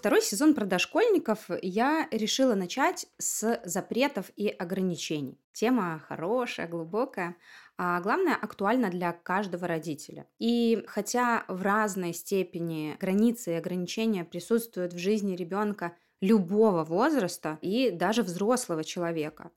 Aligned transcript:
Второй 0.00 0.22
сезон 0.22 0.54
про 0.54 0.64
дошкольников 0.64 1.50
я 1.60 2.08
решила 2.10 2.54
начать 2.54 3.04
с 3.18 3.60
запретов 3.64 4.30
и 4.34 4.48
ограничений. 4.48 5.38
Тема 5.52 6.02
хорошая, 6.08 6.66
глубокая, 6.66 7.36
а 7.76 8.00
главное, 8.00 8.34
актуальна 8.34 8.88
для 8.88 9.12
каждого 9.12 9.66
родителя. 9.66 10.26
И 10.38 10.82
хотя 10.86 11.44
в 11.48 11.60
разной 11.60 12.14
степени 12.14 12.96
границы 12.98 13.52
и 13.52 13.56
ограничения 13.56 14.24
присутствуют 14.24 14.94
в 14.94 14.98
жизни 14.98 15.36
ребенка 15.36 15.92
любого 16.22 16.84
возраста 16.84 17.58
и 17.60 17.90
даже 17.90 18.22
взрослого 18.22 18.84
человека, 18.84 19.50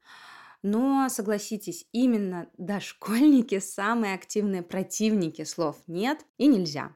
но 0.64 1.08
согласитесь, 1.10 1.86
именно 1.92 2.48
дошкольники 2.58 3.60
самые 3.60 4.16
активные 4.16 4.64
противники 4.64 5.44
слов 5.44 5.76
«нет» 5.88 6.26
и 6.38 6.48
«нельзя». 6.48 6.96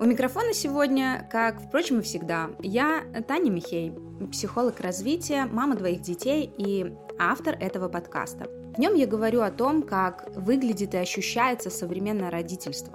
У 0.00 0.04
микрофона 0.04 0.52
сегодня, 0.52 1.28
как, 1.30 1.62
впрочем, 1.62 2.00
и 2.00 2.02
всегда, 2.02 2.50
я, 2.60 3.04
Таня 3.28 3.50
Михей, 3.52 3.92
психолог 4.32 4.80
развития, 4.80 5.44
мама 5.44 5.76
двоих 5.76 6.00
детей 6.00 6.52
и 6.58 6.92
автор 7.20 7.56
этого 7.60 7.88
подкаста. 7.88 8.46
В 8.74 8.80
нем 8.80 8.94
я 8.94 9.06
говорю 9.06 9.42
о 9.42 9.52
том, 9.52 9.82
как 9.82 10.34
выглядит 10.34 10.94
и 10.94 10.96
ощущается 10.96 11.70
современное 11.70 12.30
родительство, 12.30 12.92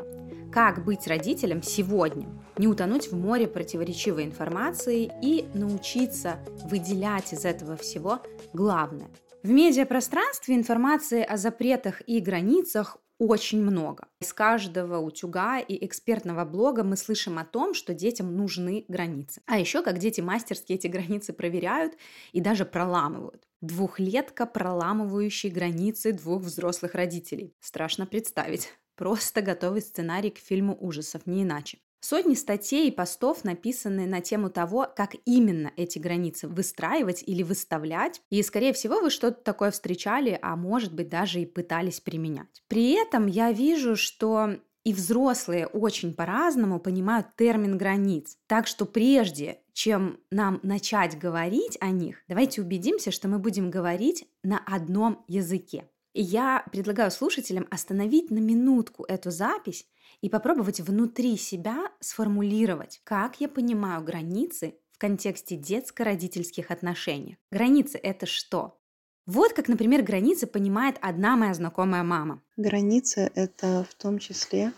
как 0.52 0.84
быть 0.84 1.08
родителем 1.08 1.64
сегодня, 1.64 2.28
не 2.58 2.68
утонуть 2.68 3.10
в 3.10 3.16
море 3.16 3.48
противоречивой 3.48 4.26
информации 4.26 5.10
и 5.22 5.48
научиться 5.54 6.40
выделять 6.66 7.32
из 7.32 7.46
этого 7.46 7.78
всего 7.78 8.20
главное. 8.52 9.08
В 9.44 9.50
медиапространстве 9.50 10.56
информации 10.56 11.24
о 11.24 11.38
запретах 11.38 12.02
и 12.08 12.20
границах 12.20 12.98
очень 13.20 13.62
много. 13.62 14.08
Из 14.20 14.34
каждого 14.34 15.00
утюга 15.00 15.60
и 15.60 15.86
экспертного 15.86 16.46
блога 16.46 16.84
мы 16.84 16.98
слышим 16.98 17.38
о 17.40 17.46
том, 17.46 17.74
что 17.74 17.94
детям 17.94 18.36
нужны 18.36 18.86
границы. 18.88 19.42
А 19.46 19.60
еще 19.60 19.84
как 19.84 20.00
дети 20.00 20.22
мастерски 20.22 20.74
эти 20.74 20.88
границы 20.88 21.34
проверяют 21.34 21.94
и 22.32 22.42
даже 22.42 22.66
проламывают. 22.66 23.48
Двухлетка, 23.62 24.46
проламывающий 24.46 25.50
границы 25.50 26.14
двух 26.14 26.44
взрослых 26.44 26.94
родителей. 26.94 27.56
Страшно 27.60 28.06
представить. 28.06 28.72
Просто 28.96 29.42
готовый 29.42 29.82
сценарий 29.82 30.32
к 30.32 30.38
фильму 30.38 30.78
ужасов, 30.80 31.26
не 31.26 31.44
иначе. 31.44 31.80
Сотни 32.00 32.36
статей 32.36 32.88
и 32.88 32.92
постов 32.92 33.44
написаны 33.44 34.06
на 34.06 34.22
тему 34.22 34.50
того, 34.50 34.88
как 34.96 35.16
именно 35.26 35.72
эти 35.78 36.00
границы 36.00 36.48
выстраивать 36.48 37.24
или 37.26 37.44
выставлять. 37.44 38.22
И, 38.30 38.42
скорее 38.44 38.74
всего, 38.74 39.02
вы 39.02 39.10
что-то 39.10 39.42
такое 39.44 39.72
встречали, 39.72 40.38
а 40.42 40.56
может 40.56 40.94
быть 40.94 41.10
даже 41.10 41.42
и 41.42 41.46
пытались 41.46 42.00
применять. 42.00 42.64
При 42.68 42.92
этом 42.92 43.26
я 43.28 43.52
вижу, 43.52 43.96
что 43.96 44.58
и 44.88 44.94
взрослые 44.94 45.68
очень 45.68 46.14
по-разному 46.14 46.80
понимают 46.80 47.36
термин 47.36 47.78
границ. 47.78 48.38
Так 48.48 48.68
что 48.68 48.86
прежде, 48.86 49.60
чем 49.74 50.18
нам 50.32 50.62
начать 50.64 51.20
говорить 51.20 51.78
о 51.82 51.90
них, 51.90 52.24
давайте 52.30 52.62
убедимся, 52.62 53.12
что 53.12 53.28
мы 53.28 53.38
будем 53.38 53.70
говорить 53.70 54.26
на 54.44 54.60
одном 54.60 55.26
языке. 55.28 55.90
И 56.14 56.22
я 56.22 56.66
предлагаю 56.72 57.12
слушателям 57.12 57.68
остановить 57.70 58.32
на 58.32 58.40
минутку 58.40 59.04
эту 59.04 59.30
запись 59.30 59.86
и 60.22 60.30
попробовать 60.30 60.80
внутри 60.80 61.38
себя 61.38 61.92
сформулировать, 62.00 63.02
как 63.04 63.40
я 63.40 63.48
понимаю 63.48 64.04
границы 64.04 64.76
в 64.92 64.98
контексте 64.98 65.56
детско-родительских 65.56 66.72
отношений. 66.72 67.38
Границы– 67.52 67.98
это 68.04 68.26
что? 68.26 68.80
Вот 69.26 69.54
как, 69.54 69.68
например, 69.68 70.04
границы 70.04 70.48
понимает 70.48 70.98
одна 71.02 71.36
моя 71.36 71.54
знакомая 71.54 72.04
мама. 72.04 72.42
Границы– 72.56 73.32
это 73.36 73.86
в 73.90 73.94
том 73.96 74.20
числе 74.20 74.72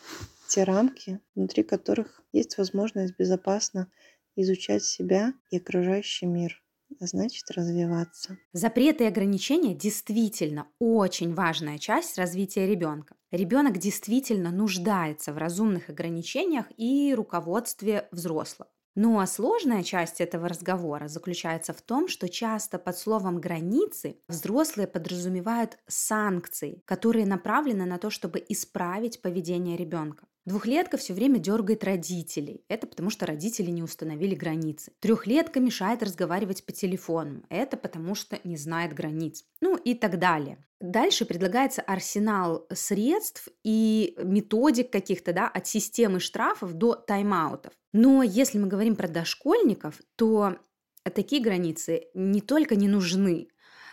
те 0.47 0.63
рамки, 0.63 1.19
внутри 1.35 1.63
которых 1.63 2.21
есть 2.33 2.57
возможность 2.57 3.15
безопасно 3.17 3.91
изучать 4.35 4.83
себя 4.83 5.33
и 5.51 5.57
окружающий 5.57 6.25
мир 6.25 6.61
значит 6.99 7.49
развиваться. 7.51 8.37
Запреты 8.53 9.03
и 9.03 9.07
ограничения 9.07 9.75
действительно 9.75 10.67
очень 10.79 11.33
важная 11.33 11.77
часть 11.77 12.17
развития 12.17 12.65
ребенка. 12.65 13.15
Ребенок 13.31 13.77
действительно 13.77 14.51
нуждается 14.51 15.33
в 15.33 15.37
разумных 15.37 15.89
ограничениях 15.89 16.65
и 16.77 17.13
руководстве 17.15 18.07
взрослых. 18.11 18.69
Ну 18.95 19.19
а 19.19 19.27
сложная 19.27 19.83
часть 19.83 20.19
этого 20.19 20.49
разговора 20.49 21.07
заключается 21.07 21.73
в 21.73 21.81
том, 21.81 22.07
что 22.07 22.27
часто 22.27 22.79
под 22.79 22.97
словом 22.97 23.39
«границы» 23.39 24.19
взрослые 24.27 24.87
подразумевают 24.87 25.77
санкции, 25.87 26.81
которые 26.85 27.27
направлены 27.27 27.85
на 27.85 27.99
то, 27.99 28.09
чтобы 28.09 28.43
исправить 28.49 29.21
поведение 29.21 29.77
ребенка. 29.77 30.25
Двухлетка 30.49 30.97
все 30.97 31.13
время 31.13 31.37
дергает 31.37 31.83
родителей. 31.83 32.65
Это 32.69 32.87
потому, 32.87 33.11
что 33.11 33.27
родители 33.27 33.69
не 33.69 33.83
установили 33.83 34.33
границы. 34.33 34.91
Трехлетка 34.99 35.59
мешает 35.59 36.01
разговаривать 36.01 36.65
по 36.65 36.71
телефону. 36.71 37.43
Это 37.49 37.77
потому, 37.77 38.15
что 38.15 38.39
не 38.43 38.57
знает 38.57 38.95
границ. 38.95 39.45
Ну 39.61 39.77
и 39.77 39.93
так 39.93 40.17
далее. 40.17 40.57
Дальше 40.81 41.25
предлагается 41.25 41.83
арсенал 41.83 42.65
средств 42.73 43.47
и 43.63 44.15
методик 44.23 44.91
каких-то, 44.91 45.33
да, 45.33 45.47
от 45.47 45.67
системы 45.67 46.19
штрафов 46.19 46.73
до 46.73 46.95
тайм-аутов. 46.95 47.73
Но 47.93 48.23
если 48.23 48.57
мы 48.57 48.67
говорим 48.67 48.95
про 48.95 49.07
дошкольников, 49.07 50.01
то 50.15 50.57
такие 51.13 51.43
границы 51.43 52.05
не 52.15 52.41
только 52.41 52.75
не 52.75 52.87
нужны, 52.87 53.49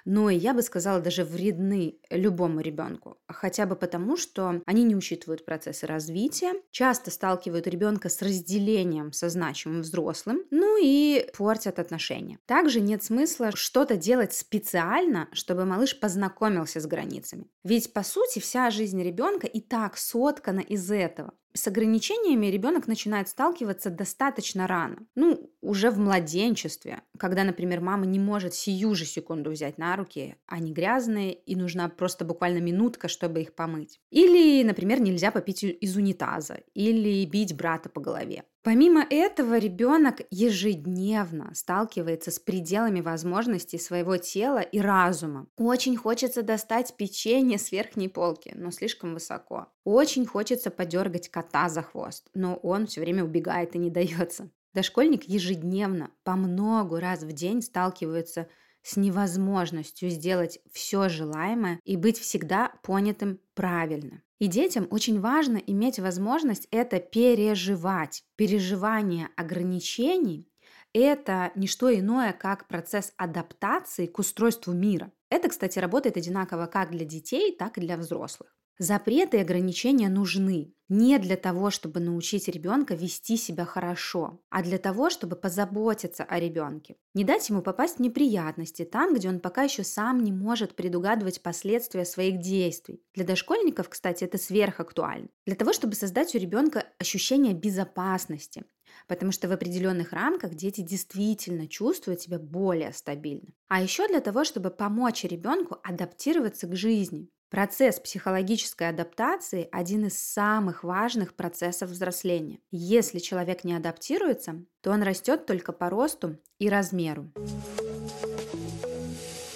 но 0.06 0.31
я 0.31 0.55
бы 0.55 0.62
сказала, 0.62 1.00
даже 1.00 1.25
вредны 1.25 1.99
любому 2.11 2.61
ребенку. 2.61 3.19
Хотя 3.28 3.67
бы 3.67 3.77
потому, 3.77 4.17
что 4.17 4.62
они 4.65 4.84
не 4.84 4.97
учитывают 4.97 5.44
процессы 5.44 5.87
развития, 5.87 6.55
часто 6.71 7.11
сталкивают 7.11 7.67
ребенка 7.67 8.09
с 8.09 8.22
разделением 8.22 9.12
со 9.12 9.28
значимым 9.28 9.83
взрослым, 9.83 10.43
ну 10.50 10.78
и 10.81 11.28
портят 11.37 11.78
отношения. 11.78 12.39
Также 12.47 12.81
нет 12.81 13.03
смысла 13.03 13.50
что-то 13.55 13.97
делать 13.97 14.33
специально, 14.33 15.28
чтобы 15.33 15.65
малыш 15.65 15.99
познакомился 15.99 16.81
с 16.81 16.87
границами. 16.87 17.49
Ведь, 17.65 17.93
по 17.93 18.05
сути, 18.05 18.39
вся 18.39 18.71
жизнь 18.71 19.03
ребенка 19.03 19.49
и 19.49 19.61
так 19.61 19.99
соткана 19.99 20.61
из 20.61 20.89
этого. 20.91 21.34
С 21.56 21.66
ограничениями 21.66 22.47
ребенок 22.47 22.87
начинает 22.87 23.28
сталкиваться 23.28 23.89
достаточно 23.89 24.66
рано, 24.66 24.99
ну, 25.15 25.50
уже 25.62 25.91
в 25.91 25.99
младенчестве, 25.99 27.00
когда, 27.19 27.44
например, 27.44 27.81
мама 27.81 28.06
не 28.06 28.19
может 28.19 28.54
сию 28.54 28.94
же 28.94 29.04
секунду 29.04 29.50
взять 29.50 29.78
на 29.78 29.97
руки, 29.97 30.37
они 30.47 30.72
грязные, 30.72 31.34
и 31.34 31.56
нужна 31.56 31.88
просто 31.88 32.25
буквально 32.25 32.59
минутка, 32.59 33.09
чтобы 33.09 33.43
их 33.43 33.54
помыть. 33.54 34.00
Или, 34.10 34.62
например, 34.62 35.00
нельзя 35.00 35.31
попить 35.31 35.65
из 35.65 35.97
унитаза, 35.97 36.60
или 36.75 37.25
бить 37.27 37.56
брата 37.56 37.88
по 37.88 38.00
голове. 38.00 38.44
Помимо 38.66 39.06
этого, 39.09 39.59
ребенок 39.59 40.22
ежедневно 40.28 41.53
сталкивается 41.54 42.32
с 42.32 42.41
пределами 42.41 43.00
возможностей 43.00 43.78
своего 43.78 44.16
тела 44.16 44.59
и 44.59 44.81
разума. 44.81 45.47
Очень 45.56 45.97
хочется 45.97 46.43
достать 46.43 46.97
печенье 46.97 47.59
с 47.59 47.71
верхней 47.71 48.09
полки, 48.09 48.53
но 48.56 48.72
слишком 48.72 49.15
высоко. 49.15 49.69
Очень 49.84 50.27
хочется 50.27 50.72
подергать 50.72 51.28
кота 51.28 51.69
за 51.69 51.83
хвост, 51.83 52.28
но 52.34 52.56
он 52.56 52.88
все 52.88 53.03
время 53.03 53.22
убегает 53.22 53.77
и 53.77 53.78
не 53.78 53.91
дается. 53.97 54.50
Дошкольник 54.77 55.25
ежедневно, 55.25 56.11
по 56.23 56.37
много 56.37 57.01
раз 57.01 57.23
в 57.23 57.33
день 57.33 57.63
сталкивается 57.63 58.47
с 58.83 58.99
невозможностью 58.99 60.11
сделать 60.11 60.59
все 60.71 61.09
желаемое 61.09 61.81
и 61.83 61.97
быть 61.97 62.19
всегда 62.19 62.75
понятым 62.83 63.41
правильно. 63.55 64.23
И 64.39 64.49
детям 64.49 64.87
очень 64.91 65.19
важно 65.19 65.57
иметь 65.57 65.99
возможность 65.99 66.69
это 66.71 67.01
переживать. 67.01 68.23
Переживание 68.37 69.31
ограничений– 69.35 70.53
это 70.93 71.53
не 71.55 71.69
что 71.69 71.91
иное, 71.91 72.35
как 72.35 72.69
процесс 72.69 73.15
адаптации 73.17 74.05
к 74.05 74.19
устройству 74.19 74.75
мира. 74.75 75.11
Это, 75.31 75.49
кстати, 75.49 75.79
работает 75.79 76.19
одинаково 76.19 76.67
как 76.67 76.91
для 76.91 77.07
детей, 77.07 77.57
так 77.57 77.79
и 77.79 77.81
для 77.81 77.97
взрослых. 77.97 78.55
Запреты 78.78 79.39
и 79.39 79.41
ограничения 79.41 80.11
нужны 80.11 80.75
не 80.89 81.19
для 81.19 81.37
того, 81.37 81.71
чтобы 81.71 81.99
научить 81.99 82.47
ребенка 82.47 82.95
вести 82.95 83.37
себя 83.37 83.65
хорошо, 83.65 84.41
а 84.51 84.63
для 84.63 84.78
того, 84.78 85.09
чтобы 85.11 85.34
позаботиться 85.34 86.25
о 86.25 86.39
ребенке. 86.39 86.97
Не 87.15 87.25
дать 87.25 87.49
ему 87.49 87.63
попасть 87.63 87.97
в 87.97 88.01
неприятности 88.01 88.84
там, 88.84 89.15
где 89.15 89.28
он 89.28 89.41
пока 89.41 89.63
еще 89.63 89.83
сам 89.83 90.23
не 90.23 90.31
может 90.31 90.77
предугадывать 90.77 91.43
последствия 91.43 92.05
своих 92.05 92.41
действий. 92.41 93.03
Для 93.15 93.25
дошкольников, 93.25 93.89
кстати, 93.89 94.25
это 94.25 94.37
сверхактуально. 94.39 95.29
Для 95.47 95.57
того, 95.57 95.72
чтобы 95.72 95.95
создать 95.95 96.34
у 96.34 96.39
ребенка 96.39 96.84
ощущение 96.99 97.55
безопасности, 97.55 98.65
потому 99.09 99.33
что 99.33 99.49
в 99.49 99.53
определенных 99.53 100.13
рамках 100.13 100.55
дети 100.55 100.83
действительно 100.83 101.67
чувствуют 101.67 102.21
себя 102.21 102.39
более 102.39 102.93
стабильно. 102.93 103.49
А 103.69 103.83
еще 103.83 104.07
для 104.07 104.21
того, 104.21 104.45
чтобы 104.45 104.71
помочь 104.71 105.25
ребенку 105.25 105.79
адаптироваться 105.83 106.67
к 106.67 106.77
жизни, 106.77 107.29
Процесс 107.48 108.01
психологической 108.01 108.89
адаптации– 108.89 109.69
один 109.72 110.07
из 110.07 110.19
самых 110.19 110.83
важных 110.83 111.34
процессов 111.34 111.91
взросления. 111.91 112.59
Если 112.72 113.21
человек 113.21 113.63
не 113.63 113.75
адаптируется, 113.75 114.65
то 114.81 114.91
он 114.91 115.03
растет 115.04 115.47
только 115.47 115.72
по 115.72 115.89
росту 115.89 116.39
и 116.59 116.69
размеру. 116.69 117.31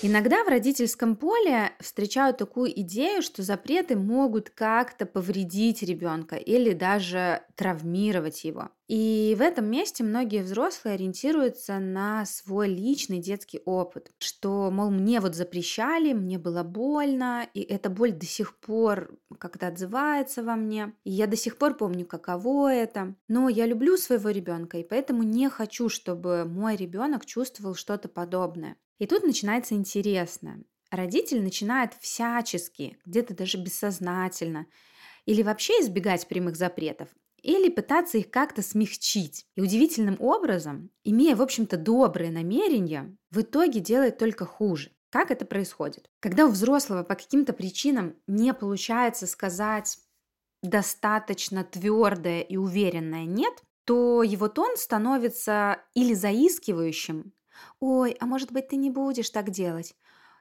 Иногда 0.02 0.44
в 0.44 0.49
родительском 0.49 1.14
поле 1.14 1.73
встречают 1.79 2.38
такую 2.38 2.70
идею, 2.81 3.20
что 3.20 3.43
запреты 3.43 3.97
могут 3.97 4.49
как-то 4.49 5.05
повредить 5.05 5.82
ребенка 5.82 6.37
или 6.37 6.73
даже 6.73 7.43
травмировать 7.55 8.44
его. 8.44 8.70
И 8.88 9.37
в 9.38 9.43
этом 9.43 9.70
месте 9.70 10.02
многие 10.02 10.43
взрослые 10.43 10.94
ориентируются 10.94 11.79
на 11.79 12.25
свой 12.25 12.69
личный 12.69 13.19
детский 13.19 13.61
опыт, 13.67 14.11
что, 14.19 14.70
мол, 14.70 14.91
мне 14.91 15.20
вот 15.20 15.35
запрещали, 15.35 16.14
мне 16.14 16.38
было 16.38 16.62
больно, 16.62 17.47
и 17.52 17.61
эта 17.61 17.91
боль 17.91 18.12
до 18.12 18.25
сих 18.25 18.58
пор 18.58 19.19
как-то 19.38 19.67
отзывается 19.67 20.43
во 20.43 20.56
мне, 20.56 20.94
и 21.05 21.11
я 21.11 21.26
до 21.26 21.37
сих 21.37 21.58
пор 21.58 21.76
помню, 21.76 22.06
каково 22.06 22.73
это. 22.73 23.17
Но 23.29 23.50
я 23.50 23.67
люблю 23.67 23.99
своего 23.99 24.31
ребенка, 24.31 24.79
и 24.79 24.82
поэтому 24.82 25.25
не 25.25 25.50
хочу, 25.50 25.91
чтобы 25.91 26.47
мой 26.47 26.75
ребенок 26.76 27.26
чувствовал 27.26 27.75
что-то 27.75 28.08
подобное. 28.08 28.76
И 29.00 29.06
тут 29.06 29.25
начинается 29.25 29.75
интересно. 29.75 30.62
Родитель 30.91 31.43
начинает 31.43 31.94
всячески, 31.94 32.99
где-то 33.06 33.35
даже 33.35 33.56
бессознательно, 33.56 34.67
или 35.25 35.43
вообще 35.43 35.73
избегать 35.81 36.29
прямых 36.29 36.56
запретов, 36.56 37.08
или 37.41 37.70
пытаться 37.70 38.19
их 38.19 38.31
как-то 38.31 38.61
смягчить. 38.61 39.47
И 39.56 39.62
удивительным 39.62 40.17
образом, 40.20 40.91
имея, 41.02 41.35
в 41.35 41.41
общем-то, 41.41 41.79
добрые 41.79 42.31
намерения, 42.31 43.17
в 43.31 43.41
итоге 43.41 43.81
делает 43.81 44.19
только 44.19 44.44
хуже. 44.44 44.93
Как 45.11 45.31
это 45.31 45.47
происходит? 45.47 46.11
Когда 46.20 46.44
у 46.44 46.50
взрослого 46.50 47.02
по 47.02 47.14
каким-то 47.14 47.55
причинам 47.55 48.17
не 48.26 48.52
получается 48.52 49.26
сказать 49.26 49.99
достаточно 50.62 51.64
твердое 51.64 52.43
и 52.43 52.58
уверенное 52.58 53.25
«нет», 53.25 53.62
то 53.87 54.23
его 54.23 54.49
тон 54.49 54.76
становится 54.76 55.82
или 55.94 56.12
заискивающим, 56.12 57.32
«Ой, 57.80 58.16
а 58.20 58.26
может 58.26 58.52
быть, 58.52 58.68
ты 58.68 58.76
не 58.76 58.90
будешь 58.90 59.30
так 59.30 59.50
делать?» 59.50 59.94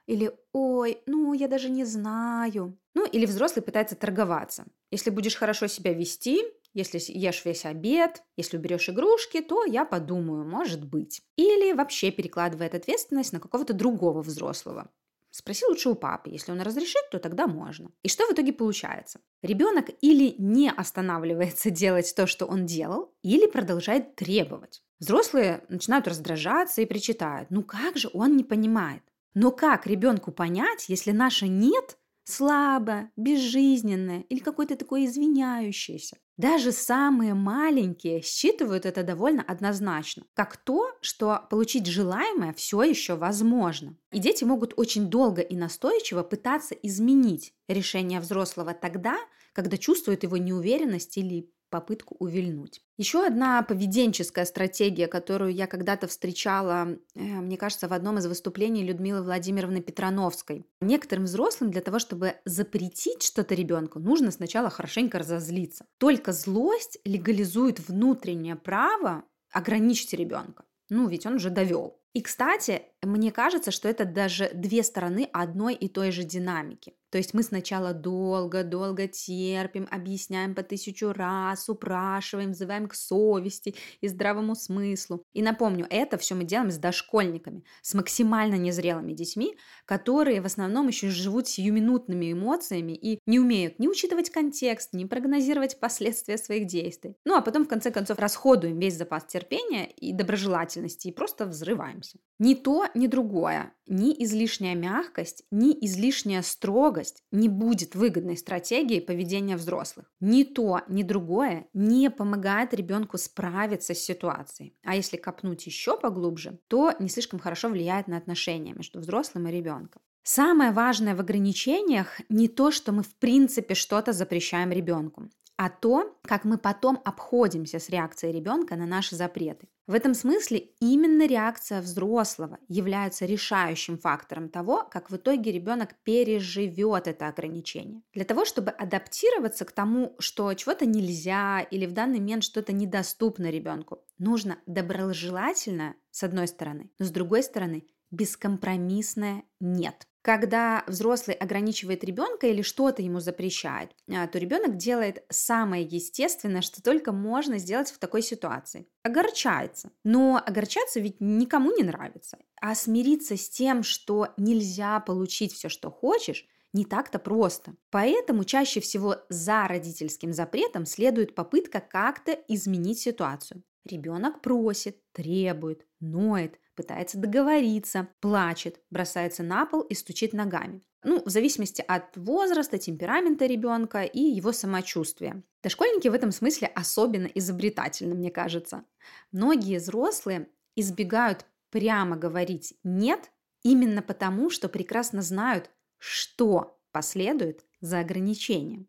Или 0.06 0.32
«Ой, 0.52 1.02
ну, 1.06 1.32
я 1.34 1.48
даже 1.48 1.70
не 1.70 1.84
знаю». 1.84 2.78
Ну, 2.94 3.06
или 3.06 3.26
взрослый 3.26 3.62
пытается 3.62 3.96
торговаться. 3.96 4.66
Если 4.90 5.10
будешь 5.10 5.36
хорошо 5.36 5.68
себя 5.68 5.92
вести, 5.92 6.42
если 6.74 7.00
ешь 7.12 7.44
весь 7.44 7.64
обед, 7.64 8.22
если 8.36 8.56
уберешь 8.56 8.88
игрушки, 8.88 9.40
то 9.40 9.64
я 9.64 9.84
подумаю, 9.84 10.44
может 10.44 10.84
быть. 10.84 11.22
Или 11.36 11.72
вообще 11.72 12.10
перекладывает 12.10 12.74
ответственность 12.74 13.32
на 13.32 13.40
какого-то 13.40 13.72
другого 13.72 14.22
взрослого. 14.22 14.90
Спроси 15.30 15.64
лучше 15.66 15.90
у 15.90 15.94
папы. 15.94 16.30
Если 16.30 16.50
он 16.50 16.60
разрешит, 16.60 17.02
то 17.10 17.18
тогда 17.18 17.46
можно. 17.46 17.92
И 18.02 18.08
что 18.08 18.26
в 18.26 18.32
итоге 18.32 18.52
получается? 18.52 19.20
Ребенок 19.42 19.86
или 20.00 20.34
не 20.38 20.70
останавливается 20.70 21.70
делать 21.70 22.12
то, 22.16 22.26
что 22.26 22.46
он 22.46 22.66
делал, 22.66 23.14
или 23.22 23.46
продолжает 23.46 24.16
требовать. 24.16 24.82
Взрослые 25.00 25.64
начинают 25.68 26.06
раздражаться 26.06 26.82
и 26.82 26.86
причитают. 26.86 27.50
Ну 27.50 27.62
как 27.62 27.96
же 27.96 28.10
он 28.12 28.36
не 28.36 28.44
понимает? 28.44 29.02
Но 29.34 29.50
как 29.50 29.86
ребенку 29.86 30.30
понять, 30.30 30.88
если 30.88 31.10
наше 31.10 31.48
«нет» 31.48 31.96
слабое, 32.24 33.10
безжизненное 33.16 34.20
или 34.28 34.40
какое-то 34.40 34.76
такое 34.76 35.06
извиняющееся? 35.06 36.18
Даже 36.36 36.70
самые 36.72 37.34
маленькие 37.34 38.22
считывают 38.22 38.86
это 38.86 39.02
довольно 39.02 39.42
однозначно, 39.42 40.24
как 40.34 40.56
то, 40.56 40.90
что 41.00 41.46
получить 41.50 41.86
желаемое 41.86 42.52
все 42.52 42.82
еще 42.82 43.14
возможно. 43.14 43.96
И 44.12 44.18
дети 44.18 44.44
могут 44.44 44.74
очень 44.76 45.08
долго 45.08 45.42
и 45.42 45.56
настойчиво 45.56 46.22
пытаться 46.22 46.74
изменить 46.74 47.54
решение 47.68 48.20
взрослого 48.20 48.74
тогда, 48.74 49.18
когда 49.52 49.76
чувствуют 49.76 50.22
его 50.22 50.36
неуверенность 50.36 51.16
или 51.16 51.50
попытку 51.70 52.16
увильнуть. 52.18 52.82
Еще 52.98 53.24
одна 53.24 53.62
поведенческая 53.62 54.44
стратегия, 54.44 55.06
которую 55.06 55.54
я 55.54 55.66
когда-то 55.66 56.06
встречала, 56.06 56.98
э, 57.14 57.20
мне 57.20 57.56
кажется, 57.56 57.88
в 57.88 57.92
одном 57.92 58.18
из 58.18 58.26
выступлений 58.26 58.84
Людмилы 58.84 59.22
Владимировны 59.22 59.80
Петрановской. 59.80 60.66
Некоторым 60.80 61.24
взрослым 61.24 61.70
для 61.70 61.80
того, 61.80 61.98
чтобы 61.98 62.34
запретить 62.44 63.22
что-то 63.22 63.54
ребенку, 63.54 63.98
нужно 63.98 64.30
сначала 64.30 64.68
хорошенько 64.68 65.18
разозлиться. 65.18 65.86
Только 65.98 66.32
злость 66.32 66.98
легализует 67.04 67.80
внутреннее 67.80 68.56
право 68.56 69.24
ограничить 69.50 70.12
ребенка. 70.12 70.64
Ну, 70.90 71.08
ведь 71.08 71.24
он 71.24 71.34
уже 71.34 71.50
довел. 71.50 72.00
И, 72.12 72.20
кстати, 72.22 72.82
мне 73.02 73.30
кажется, 73.30 73.70
что 73.70 73.88
это 73.88 74.04
даже 74.04 74.50
две 74.52 74.82
стороны 74.82 75.28
одной 75.32 75.74
и 75.74 75.88
той 75.88 76.10
же 76.10 76.24
динамики. 76.24 76.94
То 77.10 77.18
есть 77.18 77.34
мы 77.34 77.42
сначала 77.42 77.92
долго-долго 77.92 79.08
терпим, 79.08 79.88
объясняем 79.90 80.54
по 80.54 80.62
тысячу 80.62 81.12
раз, 81.12 81.68
упрашиваем, 81.68 82.52
взываем 82.52 82.88
к 82.88 82.94
совести 82.94 83.74
и 84.00 84.08
здравому 84.08 84.54
смыслу. 84.54 85.24
И 85.32 85.42
напомню, 85.42 85.86
это 85.90 86.18
все 86.18 86.34
мы 86.34 86.44
делаем 86.44 86.70
с 86.70 86.78
дошкольниками, 86.78 87.64
с 87.82 87.94
максимально 87.94 88.54
незрелыми 88.54 89.12
детьми, 89.12 89.56
которые 89.84 90.40
в 90.40 90.46
основном 90.46 90.88
еще 90.88 91.08
живут 91.08 91.48
сиюминутными 91.48 92.32
эмоциями 92.32 92.92
и 92.92 93.18
не 93.26 93.40
умеют 93.40 93.78
ни 93.78 93.88
учитывать 93.88 94.30
контекст, 94.30 94.92
ни 94.92 95.04
прогнозировать 95.04 95.80
последствия 95.80 96.38
своих 96.38 96.66
действий. 96.66 97.16
Ну 97.24 97.34
а 97.36 97.40
потом 97.40 97.64
в 97.64 97.68
конце 97.68 97.90
концов 97.90 98.18
расходуем 98.18 98.78
весь 98.78 98.96
запас 98.96 99.24
терпения 99.24 99.90
и 99.90 100.12
доброжелательности 100.12 101.08
и 101.08 101.12
просто 101.12 101.46
взрываемся. 101.46 102.18
Ни 102.38 102.54
то, 102.54 102.86
ни 102.94 103.06
другое, 103.06 103.74
ни 103.86 104.14
излишняя 104.24 104.74
мягкость, 104.74 105.44
ни 105.50 105.72
излишняя 105.84 106.42
строгость 106.42 106.99
не 107.30 107.48
будет 107.48 107.94
выгодной 107.94 108.36
стратегией 108.36 109.00
поведения 109.00 109.56
взрослых. 109.56 110.10
Ни 110.20 110.44
то, 110.44 110.82
ни 110.88 111.02
другое 111.02 111.66
не 111.72 112.10
помогает 112.10 112.74
ребенку 112.74 113.18
справиться 113.18 113.94
с 113.94 113.98
ситуацией. 113.98 114.74
А 114.84 114.94
если 114.94 115.16
копнуть 115.16 115.66
еще 115.66 115.98
поглубже, 115.98 116.58
то 116.68 116.92
не 116.98 117.08
слишком 117.08 117.38
хорошо 117.38 117.68
влияет 117.68 118.08
на 118.08 118.16
отношения 118.16 118.72
между 118.72 119.00
взрослым 119.00 119.48
и 119.48 119.52
ребенком. 119.52 120.02
Самое 120.22 120.70
важное 120.70 121.14
в 121.14 121.20
ограничениях 121.20 122.20
не 122.28 122.48
то, 122.48 122.70
что 122.70 122.92
мы 122.92 123.02
в 123.02 123.14
принципе 123.16 123.74
что-то 123.74 124.12
запрещаем 124.12 124.70
ребенку, 124.70 125.30
а 125.56 125.70
то, 125.70 126.16
как 126.22 126.44
мы 126.44 126.58
потом 126.58 127.00
обходимся 127.04 127.78
с 127.78 127.88
реакцией 127.90 128.32
ребенка 128.32 128.76
на 128.76 128.86
наши 128.86 129.16
запреты. 129.16 129.68
В 129.90 129.94
этом 129.94 130.14
смысле 130.14 130.68
именно 130.78 131.26
реакция 131.26 131.82
взрослого 131.82 132.60
является 132.68 133.26
решающим 133.26 133.98
фактором 133.98 134.48
того, 134.48 134.84
как 134.88 135.10
в 135.10 135.16
итоге 135.16 135.50
ребенок 135.50 135.96
переживет 136.04 137.08
это 137.08 137.26
ограничение. 137.26 138.00
Для 138.14 138.24
того, 138.24 138.44
чтобы 138.44 138.70
адаптироваться 138.70 139.64
к 139.64 139.72
тому, 139.72 140.14
что 140.20 140.54
чего-то 140.54 140.86
нельзя 140.86 141.66
или 141.72 141.86
в 141.86 141.92
данный 141.92 142.20
момент 142.20 142.44
что-то 142.44 142.72
недоступно 142.72 143.50
ребенку, 143.50 144.04
нужно 144.18 144.58
доброжелательно, 144.66 145.96
с 146.12 146.22
одной 146.22 146.46
стороны, 146.46 146.92
но 147.00 147.04
с 147.04 147.10
другой 147.10 147.42
стороны, 147.42 147.84
бескомпромиссное 148.10 149.44
«нет». 149.60 150.06
Когда 150.22 150.84
взрослый 150.86 151.34
ограничивает 151.34 152.04
ребенка 152.04 152.46
или 152.46 152.60
что-то 152.60 153.00
ему 153.00 153.20
запрещает, 153.20 153.92
а, 154.10 154.26
то 154.26 154.38
ребенок 154.38 154.76
делает 154.76 155.24
самое 155.30 155.82
естественное, 155.82 156.60
что 156.60 156.82
только 156.82 157.12
можно 157.12 157.56
сделать 157.56 157.90
в 157.90 157.98
такой 157.98 158.20
ситуации. 158.20 158.86
Огорчается. 159.02 159.92
Но 160.04 160.36
огорчаться 160.44 161.00
ведь 161.00 161.16
никому 161.20 161.74
не 161.74 161.84
нравится. 161.84 162.38
А 162.60 162.74
смириться 162.74 163.38
с 163.38 163.48
тем, 163.48 163.82
что 163.82 164.28
нельзя 164.36 165.00
получить 165.00 165.54
все, 165.54 165.70
что 165.70 165.90
хочешь, 165.90 166.46
не 166.74 166.84
так-то 166.84 167.18
просто. 167.18 167.74
Поэтому 167.90 168.44
чаще 168.44 168.80
всего 168.80 169.16
за 169.30 169.66
родительским 169.66 170.34
запретом 170.34 170.84
следует 170.84 171.34
попытка 171.34 171.80
как-то 171.80 172.32
изменить 172.46 173.00
ситуацию. 173.00 173.62
Ребенок 173.86 174.42
просит, 174.42 174.98
требует, 175.12 175.86
ноет, 176.00 176.58
пытается 176.74 177.18
договориться, 177.18 178.08
плачет, 178.20 178.80
бросается 178.90 179.42
на 179.42 179.66
пол 179.66 179.82
и 179.82 179.94
стучит 179.94 180.32
ногами. 180.32 180.82
Ну, 181.02 181.22
в 181.24 181.28
зависимости 181.30 181.82
от 181.86 182.16
возраста, 182.16 182.78
темперамента 182.78 183.46
ребенка 183.46 184.02
и 184.02 184.20
его 184.20 184.52
самочувствия. 184.52 185.42
Дошкольники 185.62 186.08
в 186.08 186.14
этом 186.14 186.30
смысле 186.30 186.68
особенно 186.68 187.26
изобретательны, 187.26 188.14
мне 188.14 188.30
кажется. 188.30 188.84
Многие 189.32 189.78
взрослые 189.78 190.48
избегают 190.76 191.46
прямо 191.70 192.16
говорить 192.16 192.74
«нет» 192.82 193.30
именно 193.62 194.02
потому, 194.02 194.50
что 194.50 194.68
прекрасно 194.68 195.22
знают, 195.22 195.70
что 195.98 196.78
последует 196.92 197.64
за 197.80 198.00
ограничением. 198.00 198.88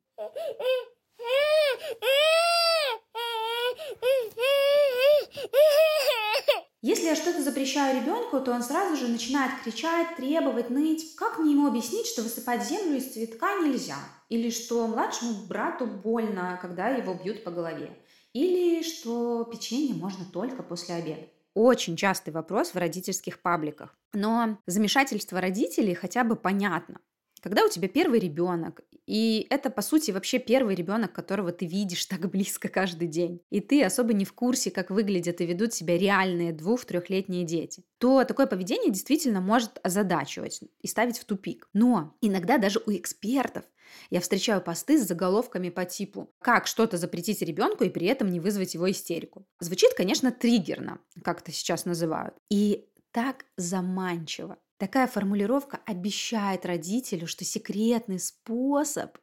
Если 6.81 7.05
я 7.05 7.15
что-то 7.15 7.43
запрещаю 7.43 8.01
ребенку, 8.01 8.39
то 8.39 8.51
он 8.51 8.63
сразу 8.63 8.95
же 8.95 9.07
начинает 9.07 9.51
кричать, 9.63 10.15
требовать, 10.15 10.71
ныть. 10.71 11.15
Как 11.15 11.37
мне 11.37 11.51
ему 11.51 11.67
объяснить, 11.67 12.07
что 12.07 12.23
высыпать 12.23 12.67
землю 12.67 12.97
из 12.97 13.13
цветка 13.13 13.59
нельзя? 13.59 13.97
Или 14.29 14.49
что 14.49 14.87
младшему 14.87 15.45
брату 15.47 15.85
больно, 15.85 16.57
когда 16.59 16.89
его 16.89 17.13
бьют 17.13 17.43
по 17.43 17.51
голове? 17.51 17.95
Или 18.33 18.81
что 18.81 19.43
печенье 19.43 19.93
можно 19.93 20.25
только 20.25 20.63
после 20.63 20.95
обеда? 20.95 21.21
Очень 21.53 21.97
частый 21.97 22.33
вопрос 22.33 22.71
в 22.73 22.77
родительских 22.77 23.41
пабликах. 23.41 23.95
Но 24.13 24.57
замешательство 24.65 25.39
родителей 25.39 25.93
хотя 25.93 26.23
бы 26.23 26.35
понятно. 26.35 26.99
Когда 27.41 27.65
у 27.65 27.69
тебя 27.69 27.87
первый 27.87 28.19
ребенок, 28.19 28.81
и 29.05 29.47
это, 29.49 29.69
по 29.69 29.81
сути, 29.81 30.11
вообще 30.11 30.39
первый 30.39 30.75
ребенок, 30.75 31.11
которого 31.11 31.51
ты 31.51 31.65
видишь 31.65 32.05
так 32.07 32.29
близко 32.29 32.69
каждый 32.69 33.07
день, 33.07 33.41
и 33.49 33.59
ты 33.59 33.83
особо 33.83 34.13
не 34.13 34.25
в 34.25 34.33
курсе, 34.33 34.71
как 34.71 34.89
выглядят 34.89 35.41
и 35.41 35.45
ведут 35.45 35.73
себя 35.73 35.97
реальные 35.97 36.53
двух-трехлетние 36.53 37.43
дети, 37.43 37.83
то 37.97 38.23
такое 38.23 38.47
поведение 38.47 38.91
действительно 38.91 39.41
может 39.41 39.79
озадачивать 39.83 40.61
и 40.81 40.87
ставить 40.87 41.17
в 41.17 41.25
тупик. 41.25 41.67
Но 41.73 42.15
иногда 42.21 42.57
даже 42.57 42.81
у 42.85 42.91
экспертов 42.91 43.65
я 44.09 44.21
встречаю 44.21 44.61
посты 44.61 44.97
с 44.97 45.07
заголовками 45.07 45.69
по 45.69 45.85
типу 45.85 46.33
«Как 46.39 46.67
что-то 46.67 46.97
запретить 46.97 47.41
ребенку 47.41 47.83
и 47.83 47.89
при 47.89 48.07
этом 48.07 48.31
не 48.31 48.39
вызвать 48.39 48.73
его 48.73 48.89
истерику». 48.89 49.45
Звучит, 49.59 49.93
конечно, 49.93 50.31
триггерно, 50.31 50.99
как 51.23 51.41
это 51.41 51.51
сейчас 51.51 51.85
называют. 51.85 52.35
И 52.49 52.87
так 53.11 53.45
заманчиво. 53.57 54.57
Такая 54.81 55.05
формулировка 55.05 55.79
обещает 55.85 56.65
родителю, 56.65 57.27
что 57.27 57.45
секретный 57.45 58.19
способ 58.19 59.15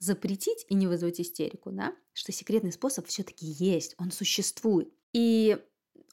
запретить 0.00 0.66
и 0.68 0.74
не 0.74 0.88
вызвать 0.88 1.20
истерику, 1.20 1.70
да, 1.70 1.94
что 2.12 2.32
секретный 2.32 2.72
способ 2.72 3.06
все-таки 3.06 3.46
есть, 3.46 3.94
он 3.96 4.10
существует. 4.10 4.92
И 5.12 5.56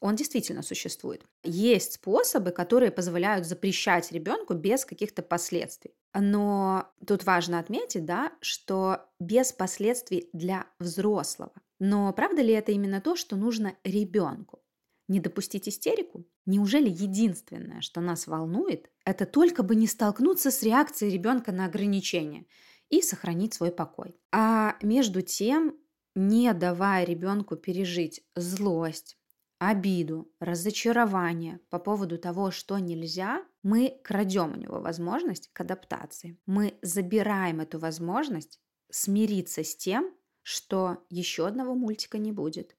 он 0.02 0.16
действительно 0.16 0.62
существует. 0.62 1.26
Есть 1.44 1.94
способы, 1.94 2.52
которые 2.52 2.92
позволяют 2.92 3.48
запрещать 3.48 4.12
ребенку 4.12 4.54
без 4.54 4.86
каких-то 4.86 5.24
последствий. 5.24 5.96
Но 6.14 6.94
тут 7.08 7.24
важно 7.24 7.58
отметить, 7.58 8.06
да, 8.06 8.32
что 8.40 9.10
без 9.20 9.52
последствий 9.52 10.30
для 10.32 10.68
взрослого. 10.78 11.54
Но 11.80 12.14
правда 12.14 12.44
ли 12.44 12.54
это 12.54 12.72
именно 12.72 13.02
то, 13.02 13.16
что 13.16 13.36
нужно 13.36 13.74
ребенку? 13.84 14.61
Не 15.08 15.20
допустить 15.20 15.68
истерику? 15.68 16.26
Неужели 16.46 16.90
единственное, 16.90 17.82
что 17.82 18.02
нас 18.02 18.28
волнует, 18.28 18.90
это 19.06 19.26
только 19.26 19.64
бы 19.64 19.76
не 19.76 19.88
столкнуться 19.88 20.52
с 20.52 20.64
реакцией 20.64 21.12
ребенка 21.12 21.52
на 21.52 21.66
ограничения 21.66 22.46
и 22.90 23.02
сохранить 23.02 23.54
свой 23.54 23.72
покой? 23.72 24.20
А 24.32 24.78
между 24.82 25.22
тем, 25.22 25.78
не 26.16 26.54
давая 26.54 27.06
ребенку 27.06 27.56
пережить 27.56 28.24
злость, 28.36 29.18
обиду, 29.62 30.28
разочарование 30.40 31.60
по 31.70 31.78
поводу 31.78 32.18
того, 32.18 32.50
что 32.50 32.80
нельзя, 32.80 33.46
мы 33.62 34.00
крадем 34.04 34.54
у 34.54 34.56
него 34.56 34.82
возможность 34.82 35.52
к 35.54 35.62
адаптации. 35.62 36.40
Мы 36.48 36.80
забираем 36.82 37.60
эту 37.60 37.78
возможность 37.78 38.60
смириться 38.90 39.64
с 39.64 39.76
тем, 39.76 40.12
что 40.42 41.06
еще 41.12 41.46
одного 41.46 41.76
мультика 41.76 42.18
не 42.18 42.32
будет, 42.32 42.76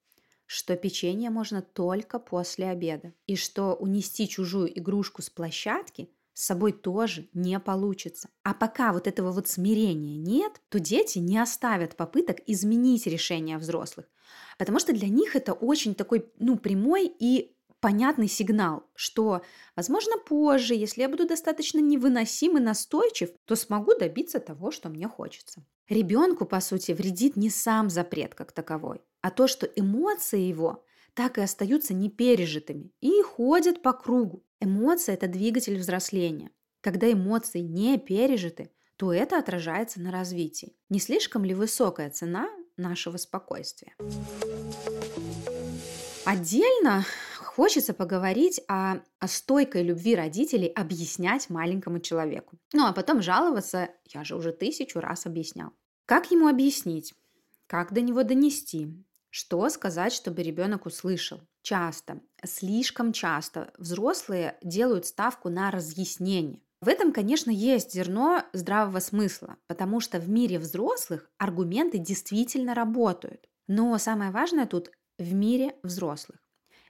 что 0.53 0.77
печенье 0.77 1.31
можно 1.31 1.63
только 1.63 2.19
после 2.19 2.69
обеда, 2.69 3.15
и 3.27 3.37
что 3.37 3.73
унести 3.73 4.29
чужую 4.29 4.79
игрушку 4.79 5.23
с 5.23 5.31
площадки 5.31 6.11
с 6.35 6.45
собой 6.45 6.73
тоже 6.73 7.31
не 7.33 7.59
получится. 7.59 8.29
А 8.43 8.53
пока 8.53 8.93
вот 8.93 9.07
этого 9.07 9.33
вот 9.33 9.49
смирения 9.49 10.19
нет, 10.19 10.61
то 10.69 10.79
дети 10.79 11.21
не 11.21 11.39
оставят 11.39 11.97
попыток 11.97 12.41
изменить 12.47 13.07
решения 13.07 13.57
взрослых, 13.57 14.07
потому 14.59 14.79
что 14.79 14.93
для 14.93 15.09
них 15.09 15.37
это 15.37 15.55
очень 15.55 15.95
такой, 15.95 16.31
ну, 16.39 16.59
прямой 16.59 17.07
и 17.07 17.57
понятный 17.81 18.29
сигнал, 18.29 18.85
что, 18.95 19.41
возможно, 19.75 20.19
позже, 20.19 20.75
если 20.75 21.01
я 21.01 21.09
буду 21.09 21.27
достаточно 21.27 21.79
невыносим 21.79 22.59
и 22.59 22.61
настойчив, 22.61 23.31
то 23.47 23.57
смогу 23.57 23.95
добиться 23.99 24.39
того, 24.39 24.71
что 24.71 24.91
мне 24.91 25.09
хочется. 25.09 25.65
Ребенку, 25.93 26.47
по 26.47 26.61
сути, 26.61 26.93
вредит 26.93 27.37
не 27.37 27.51
сам 27.51 27.91
запрет 27.91 28.35
как 28.35 28.53
таковой, 28.53 29.03
а 29.21 29.31
то, 29.31 29.47
что 29.47 29.67
эмоции 29.67 30.41
его 30.41 30.87
так 31.13 31.37
и 31.37 31.43
остаются 31.43 31.93
непережитыми 31.93 32.95
и 33.03 33.21
ходят 33.21 33.83
по 33.83 33.93
кругу. 33.93 34.43
Эмоция– 34.59 35.15
это 35.17 35.29
двигатель 35.29 35.77
взросления. 35.77 36.51
Когда 36.81 37.13
эмоции 37.13 37.59
не 37.59 37.99
пережиты, 37.99 38.71
то 38.97 39.13
это 39.13 39.39
отражается 39.39 40.01
на 40.01 40.11
развитии. 40.11 40.75
Не 40.89 40.99
слишком 40.99 41.45
ли 41.45 41.53
высокая 41.53 42.09
цена 42.09 42.49
нашего 42.79 43.19
спокойствия? 43.19 43.95
Отдельно 46.25 47.05
хочется 47.39 47.93
поговорить 47.93 48.63
о, 48.67 49.03
о 49.19 49.29
стойкой 49.29 49.83
любви 49.83 50.17
родителей 50.17 50.69
объяснять 50.69 51.51
маленькому 51.51 52.01
человеку. 52.01 52.57
Ну 52.73 52.87
а 52.87 52.95
потом 52.95 53.21
жаловаться, 53.21 53.91
я 54.07 54.25
же 54.25 54.37
уже 54.37 54.53
тысячу 54.53 54.99
раз 54.99 55.27
объяснял. 55.27 55.73
Как 56.13 56.31
ему 56.31 56.47
объяснить? 56.47 57.15
Как 57.67 57.95
до 57.95 58.03
него 58.03 58.23
донести? 58.23 59.03
Что 59.31 59.67
сказать, 59.71 60.13
чтобы 60.13 60.43
ребенок 60.43 60.85
услышал? 60.85 61.41
Часто, 61.63 62.21
слишком 62.45 63.15
часто 63.15 63.73
взрослые 63.79 64.59
делают 64.63 65.07
ставку 65.07 65.49
на 65.49 65.71
разъяснение. 65.71 66.61
В 66.83 66.89
этом, 66.89 67.15
конечно, 67.15 67.51
есть 67.51 67.95
зерно 67.95 68.45
здравого 68.53 69.01
смысла, 69.01 69.57
потому 69.67 70.01
что 70.01 70.19
в 70.19 70.29
мире 70.29 70.59
взрослых 70.59 71.31
аргументы 71.39 71.97
действительно 71.97 72.75
работают. 72.75 73.49
Но 73.67 73.97
самое 73.97 74.33
важное 74.33 74.67
тут 74.67 74.91
в 75.17 75.33
мире 75.33 75.77
взрослых. 75.83 76.41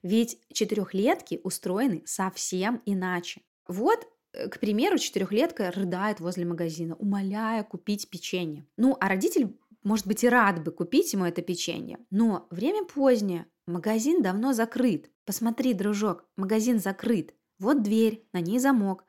Ведь 0.02 0.41
четырехлетки 0.52 1.41
устроены 1.45 2.02
совсем 2.07 2.83
иначе. 2.87 3.43
Вот 3.69 4.05
к 4.33 4.59
примеру, 4.61 4.99
четырехлетка 4.99 5.71
рыдает 5.71 6.21
возле 6.21 6.45
магазина, 6.45 6.95
умоляя 6.97 7.62
купить 7.65 8.09
печенье. 8.09 8.67
Ну, 8.77 8.97
а 9.01 9.09
родитель 9.09 9.55
может 9.83 10.07
быть, 10.07 10.23
и 10.23 10.29
рад 10.29 10.62
бы 10.62 10.71
купить 10.71 11.12
ему 11.12 11.25
это 11.25 11.43
печенье. 11.43 11.99
Но 12.11 12.47
время 12.51 12.85
позднее, 12.85 13.47
магазин 13.67 14.23
давно 14.23 14.53
закрыт. 14.53 15.11
Посмотри, 15.25 15.75
дружок, 15.75 16.25
магазин 16.37 16.79
закрыт. 16.79 17.35
Вот 17.59 17.83
дверь, 17.83 18.27
на 18.33 18.41
ней 18.41 18.59
замок. 18.59 19.05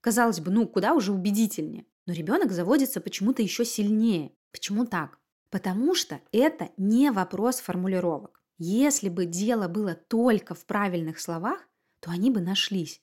Казалось 0.00 0.40
бы, 0.40 0.50
ну 0.50 0.66
куда 0.66 0.94
уже 0.94 1.12
убедительнее. 1.12 1.86
Но 2.06 2.12
ребенок 2.12 2.52
заводится 2.52 3.00
почему-то 3.00 3.42
еще 3.42 3.64
сильнее. 3.64 4.32
Почему 4.52 4.86
так? 4.86 5.18
Потому 5.50 5.94
что 5.94 6.20
это 6.32 6.70
не 6.76 7.10
вопрос 7.10 7.60
формулировок. 7.60 8.40
Если 8.58 9.08
бы 9.08 9.26
дело 9.26 9.68
было 9.68 9.94
только 9.94 10.54
в 10.54 10.64
правильных 10.64 11.20
словах, 11.20 11.68
то 12.00 12.10
они 12.10 12.30
бы 12.30 12.40
нашлись. 12.40 13.02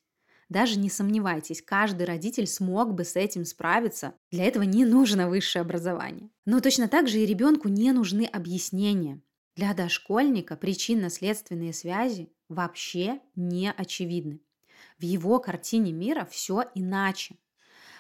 Даже 0.50 0.80
не 0.80 0.90
сомневайтесь, 0.90 1.62
каждый 1.62 2.06
родитель 2.06 2.48
смог 2.48 2.94
бы 2.94 3.04
с 3.06 3.16
этим 3.16 3.46
справиться. 3.46 4.14
Для 4.32 4.46
этого 4.46 4.64
не 4.64 4.86
нужно 4.86 5.30
высшее 5.30 5.62
образование. 5.62 6.30
Но 6.46 6.60
точно 6.60 6.88
так 6.88 7.08
же 7.08 7.20
и 7.20 7.26
ребенку 7.26 7.70
не 7.70 7.92
нужны 7.92 8.26
объяснения. 8.26 9.22
Для 9.56 9.74
дошкольника 9.74 10.56
причинно-следственные 10.56 11.74
связи 11.74 12.32
вообще 12.50 13.20
не 13.36 13.72
очевидны. 13.72 14.42
В 14.98 15.04
его 15.04 15.40
картине 15.40 15.92
мира 15.92 16.28
все 16.30 16.66
иначе. 16.76 17.38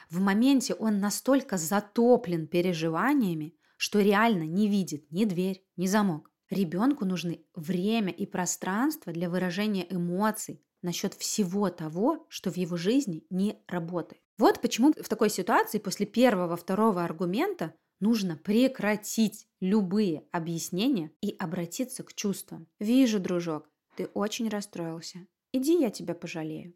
В 0.09 0.19
моменте 0.19 0.73
он 0.73 0.99
настолько 0.99 1.57
затоплен 1.57 2.47
переживаниями, 2.47 3.55
что 3.77 3.99
реально 3.99 4.43
не 4.43 4.67
видит 4.67 5.11
ни 5.11 5.25
дверь, 5.25 5.63
ни 5.75 5.87
замок. 5.87 6.29
Ребенку 6.49 7.05
нужны 7.05 7.41
время 7.55 8.11
и 8.11 8.25
пространство 8.25 9.11
для 9.11 9.29
выражения 9.29 9.87
эмоций, 9.89 10.61
насчет 10.83 11.13
всего 11.15 11.69
того, 11.69 12.25
что 12.29 12.51
в 12.51 12.57
его 12.57 12.77
жизни 12.77 13.25
не 13.29 13.57
работает. 13.67 14.21
Вот 14.37 14.61
почему 14.61 14.93
в 14.93 15.09
такой 15.09 15.29
ситуации 15.29 15.79
после 15.79 16.05
первого, 16.05 16.55
второго 16.55 17.03
аргумента 17.03 17.73
нужно 17.99 18.35
прекратить 18.35 19.47
любые 19.59 20.25
объяснения 20.31 21.11
и 21.21 21.35
обратиться 21.39 22.03
к 22.03 22.13
чувствам. 22.13 22.67
Вижу, 22.79 23.19
дружок, 23.19 23.69
ты 23.95 24.07
очень 24.13 24.49
расстроился. 24.49 25.25
Иди, 25.53 25.79
я 25.79 25.89
тебя 25.89 26.13
пожалею. 26.13 26.75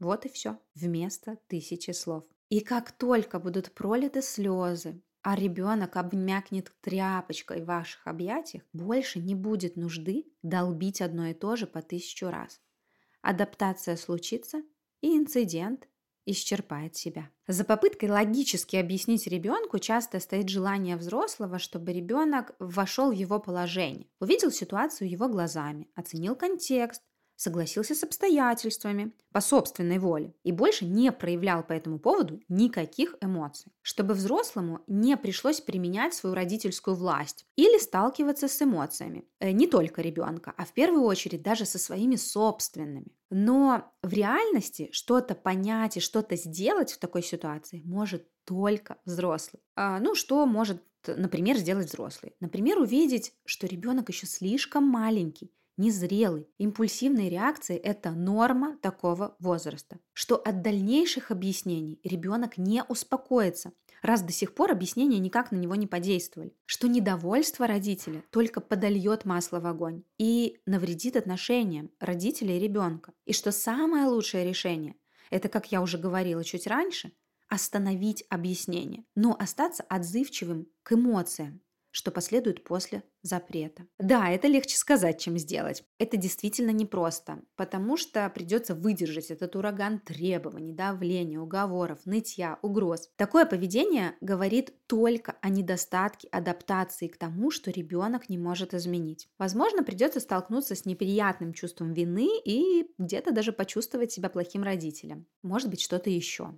Вот 0.00 0.26
и 0.26 0.28
все. 0.28 0.58
Вместо 0.74 1.38
тысячи 1.46 1.92
слов. 1.92 2.24
И 2.48 2.60
как 2.60 2.92
только 2.92 3.38
будут 3.38 3.72
пролиты 3.72 4.22
слезы, 4.22 5.02
а 5.22 5.36
ребенок 5.36 5.96
обмякнет 5.96 6.72
тряпочкой 6.80 7.62
в 7.62 7.66
ваших 7.66 8.06
объятиях, 8.06 8.64
больше 8.72 9.20
не 9.20 9.34
будет 9.34 9.76
нужды 9.76 10.26
долбить 10.42 11.00
одно 11.00 11.28
и 11.28 11.34
то 11.34 11.56
же 11.56 11.66
по 11.66 11.80
тысячу 11.80 12.28
раз 12.28 12.60
адаптация 13.24 13.96
случится, 13.96 14.62
и 15.00 15.16
инцидент 15.16 15.88
исчерпает 16.26 16.96
себя. 16.96 17.30
За 17.46 17.64
попыткой 17.64 18.10
логически 18.10 18.76
объяснить 18.76 19.26
ребенку 19.26 19.78
часто 19.78 20.20
стоит 20.20 20.48
желание 20.48 20.96
взрослого, 20.96 21.58
чтобы 21.58 21.92
ребенок 21.92 22.54
вошел 22.58 23.10
в 23.10 23.14
его 23.14 23.38
положение, 23.38 24.08
увидел 24.20 24.50
ситуацию 24.50 25.10
его 25.10 25.28
глазами, 25.28 25.88
оценил 25.94 26.36
контекст, 26.36 27.02
согласился 27.36 27.94
с 27.94 28.02
обстоятельствами 28.02 29.12
по 29.32 29.40
собственной 29.40 29.98
воле 29.98 30.34
и 30.44 30.52
больше 30.52 30.84
не 30.84 31.10
проявлял 31.12 31.62
по 31.62 31.72
этому 31.72 31.98
поводу 31.98 32.40
никаких 32.48 33.16
эмоций, 33.20 33.72
чтобы 33.82 34.14
взрослому 34.14 34.80
не 34.86 35.16
пришлось 35.16 35.60
применять 35.60 36.14
свою 36.14 36.34
родительскую 36.34 36.96
власть 36.96 37.46
или 37.56 37.78
сталкиваться 37.78 38.48
с 38.48 38.62
эмоциями 38.62 39.24
э, 39.40 39.50
не 39.50 39.66
только 39.66 40.02
ребенка, 40.02 40.54
а 40.56 40.64
в 40.64 40.72
первую 40.72 41.02
очередь 41.02 41.42
даже 41.42 41.64
со 41.64 41.78
своими 41.78 42.16
собственными. 42.16 43.08
Но 43.30 43.92
в 44.02 44.12
реальности 44.12 44.88
что-то 44.92 45.34
понять 45.34 45.96
и 45.96 46.00
что-то 46.00 46.36
сделать 46.36 46.92
в 46.92 46.98
такой 46.98 47.22
ситуации 47.22 47.82
может 47.84 48.28
только 48.44 48.98
взрослый. 49.04 49.62
А, 49.74 49.98
ну, 49.98 50.14
что 50.14 50.46
может, 50.46 50.82
например, 51.06 51.56
сделать 51.56 51.88
взрослый? 51.88 52.36
Например, 52.40 52.78
увидеть, 52.78 53.32
что 53.44 53.66
ребенок 53.66 54.08
еще 54.10 54.26
слишком 54.26 54.84
маленький 54.84 55.50
незрелый. 55.76 56.48
Импульсивные 56.58 57.30
реакции– 57.30 57.76
это 57.82 58.10
норма 58.10 58.76
такого 58.80 59.36
возраста. 59.38 59.98
Что 60.12 60.36
от 60.36 60.62
дальнейших 60.62 61.30
объяснений 61.30 62.00
ребенок 62.04 62.58
не 62.58 62.82
успокоится, 62.84 63.72
раз 64.02 64.22
до 64.22 64.32
сих 64.32 64.54
пор 64.54 64.72
объяснения 64.72 65.18
никак 65.18 65.50
на 65.50 65.56
него 65.56 65.74
не 65.74 65.86
подействовали. 65.86 66.54
Что 66.66 66.88
недовольство 66.88 67.66
родителя 67.66 68.22
только 68.30 68.60
подольет 68.60 69.24
масло 69.24 69.60
в 69.60 69.66
огонь 69.66 70.04
и 70.18 70.60
навредит 70.66 71.16
отношениям 71.16 71.90
родителя 72.00 72.56
и 72.56 72.60
ребенка. 72.60 73.12
И 73.24 73.32
что 73.32 73.52
самое 73.52 74.06
лучшее 74.06 74.46
решение– 74.46 74.94
это, 75.30 75.48
как 75.48 75.72
я 75.72 75.82
уже 75.82 75.98
говорила 75.98 76.44
чуть 76.44 76.66
раньше, 76.66 77.12
остановить 77.48 78.24
объяснение, 78.28 79.04
но 79.14 79.36
остаться 79.38 79.84
отзывчивым 79.88 80.66
к 80.82 80.92
эмоциям, 80.92 81.60
что 81.94 82.10
последует 82.10 82.64
после 82.64 83.04
запрета. 83.22 83.86
Да, 84.00 84.28
это 84.28 84.48
легче 84.48 84.76
сказать, 84.76 85.20
чем 85.20 85.38
сделать. 85.38 85.84
Это 85.98 86.16
действительно 86.16 86.70
непросто, 86.70 87.40
потому 87.54 87.96
что 87.96 88.28
придется 88.30 88.74
выдержать 88.74 89.30
этот 89.30 89.54
ураган 89.54 90.00
требований, 90.00 90.72
давления, 90.72 91.38
уговоров, 91.38 92.00
нытья, 92.04 92.58
угроз. 92.62 93.10
Такое 93.14 93.46
поведение 93.46 94.16
говорит 94.20 94.74
только 94.88 95.36
о 95.40 95.50
недостатке 95.50 96.26
адаптации 96.32 97.06
к 97.06 97.16
тому, 97.16 97.52
что 97.52 97.70
ребенок 97.70 98.28
не 98.28 98.38
может 98.38 98.74
изменить. 98.74 99.28
Возможно, 99.38 99.84
придется 99.84 100.18
столкнуться 100.18 100.74
с 100.74 100.86
неприятным 100.86 101.52
чувством 101.52 101.92
вины 101.92 102.28
и 102.44 102.90
где-то 102.98 103.30
даже 103.30 103.52
почувствовать 103.52 104.10
себя 104.10 104.28
плохим 104.28 104.64
родителем. 104.64 105.26
Может 105.42 105.70
быть, 105.70 105.80
что-то 105.80 106.10
еще. 106.10 106.56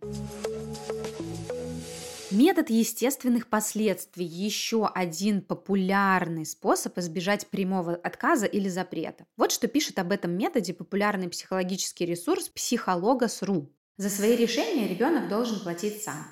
Метод 2.36 2.68
естественных 2.68 3.46
последствий– 3.46 4.26
еще 4.26 4.86
один 4.86 5.40
популярный 5.40 6.44
способ 6.44 6.98
избежать 6.98 7.46
прямого 7.46 7.94
отказа 7.94 8.44
или 8.44 8.68
запрета. 8.68 9.24
Вот 9.38 9.52
что 9.52 9.68
пишет 9.68 9.98
об 9.98 10.12
этом 10.12 10.32
методе 10.32 10.74
популярный 10.74 11.30
психологический 11.30 12.04
ресурс 12.04 12.50
Психологос.ру. 12.50 13.72
За 13.96 14.10
свои 14.10 14.36
решения 14.36 14.86
ребенок 14.86 15.30
должен 15.30 15.60
платить 15.60 16.02
сам. 16.02 16.26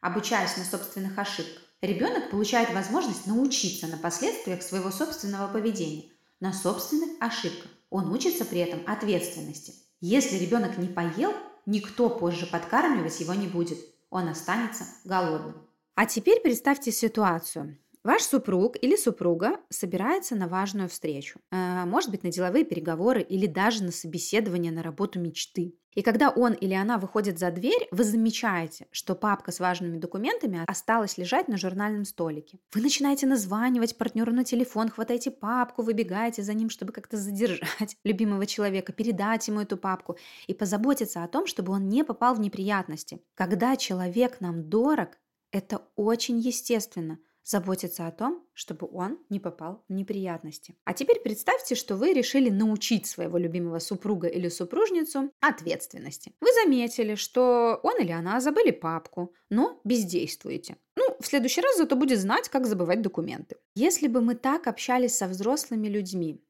Обучаясь 0.00 0.56
на 0.56 0.64
собственных 0.64 1.18
ошибках, 1.18 1.62
ребенок 1.82 2.30
получает 2.30 2.72
возможность 2.72 3.26
научиться 3.26 3.86
на 3.86 3.98
последствиях 3.98 4.62
своего 4.62 4.90
собственного 4.90 5.52
поведения, 5.52 6.08
на 6.40 6.54
собственных 6.54 7.10
ошибках. 7.20 7.70
Он 7.90 8.10
учится 8.10 8.46
при 8.46 8.60
этом 8.60 8.80
ответственности. 8.86 9.74
Если 10.00 10.38
ребенок 10.38 10.78
не 10.78 10.88
поел, 10.88 11.34
никто 11.66 12.08
позже 12.08 12.46
подкармливать 12.46 13.20
его 13.20 13.34
не 13.34 13.46
будет– 13.46 13.76
он 14.10 14.28
останется 14.28 14.84
голодным. 15.04 15.66
А 15.94 16.06
теперь 16.06 16.40
представьте 16.40 16.92
ситуацию. 16.92 17.78
Ваш 18.02 18.22
супруг 18.22 18.76
или 18.80 18.96
супруга 18.96 19.60
собирается 19.68 20.34
на 20.34 20.48
важную 20.48 20.88
встречу, 20.88 21.38
э, 21.50 21.84
может 21.84 22.10
быть, 22.10 22.22
на 22.22 22.30
деловые 22.30 22.64
переговоры 22.64 23.20
или 23.20 23.46
даже 23.46 23.84
на 23.84 23.92
собеседование 23.92 24.72
на 24.72 24.82
работу 24.82 25.20
мечты. 25.20 25.74
И 25.94 26.00
когда 26.00 26.30
он 26.30 26.54
или 26.54 26.72
она 26.72 26.96
выходит 26.96 27.38
за 27.38 27.50
дверь, 27.50 27.88
вы 27.90 28.04
замечаете, 28.04 28.86
что 28.90 29.14
папка 29.14 29.52
с 29.52 29.60
важными 29.60 29.98
документами 29.98 30.64
осталась 30.66 31.18
лежать 31.18 31.48
на 31.48 31.58
журнальном 31.58 32.06
столике. 32.06 32.58
Вы 32.72 32.80
начинаете 32.80 33.26
названивать 33.26 33.98
партнеру 33.98 34.32
на 34.32 34.44
телефон, 34.44 34.88
хватаете 34.88 35.30
папку, 35.30 35.82
выбегаете 35.82 36.42
за 36.42 36.54
ним, 36.54 36.70
чтобы 36.70 36.92
как-то 36.92 37.18
задержать 37.18 37.96
любимого 38.04 38.46
человека, 38.46 38.94
передать 38.94 39.46
ему 39.48 39.60
эту 39.60 39.76
папку 39.76 40.16
и 40.46 40.54
позаботиться 40.54 41.22
о 41.22 41.28
том, 41.28 41.46
чтобы 41.46 41.74
он 41.74 41.88
не 41.90 42.02
попал 42.02 42.34
в 42.34 42.40
неприятности. 42.40 43.20
Когда 43.34 43.76
человек 43.76 44.40
нам 44.40 44.70
дорог, 44.70 45.18
это 45.52 45.82
очень 45.96 46.38
естественно– 46.38 47.18
заботиться 47.50 48.06
о 48.06 48.12
том, 48.12 48.46
чтобы 48.54 48.88
он 48.92 49.18
не 49.28 49.40
попал 49.40 49.84
в 49.88 49.92
неприятности. 49.92 50.76
А 50.84 50.94
теперь 50.94 51.20
представьте, 51.20 51.74
что 51.74 51.96
вы 51.96 52.12
решили 52.12 52.48
научить 52.48 53.06
своего 53.06 53.38
любимого 53.38 53.80
супруга 53.80 54.28
или 54.28 54.48
супружницу 54.48 55.32
ответственности. 55.40 56.32
Вы 56.40 56.48
заметили, 56.62 57.16
что 57.16 57.80
он 57.82 58.00
или 58.00 58.12
она 58.12 58.40
забыли 58.40 58.70
папку, 58.70 59.34
но 59.50 59.80
бездействуете. 59.82 60.76
Ну, 60.94 61.16
в 61.18 61.26
следующий 61.26 61.60
раз 61.60 61.76
зато 61.76 61.96
будет 61.96 62.20
знать, 62.20 62.48
как 62.48 62.66
забывать 62.66 63.02
документы. 63.02 63.56
Если 63.74 64.06
бы 64.06 64.20
мы 64.20 64.36
так 64.36 64.68
общались 64.68 65.16
со 65.16 65.26
взрослыми 65.26 65.88
людьми, 65.88 66.40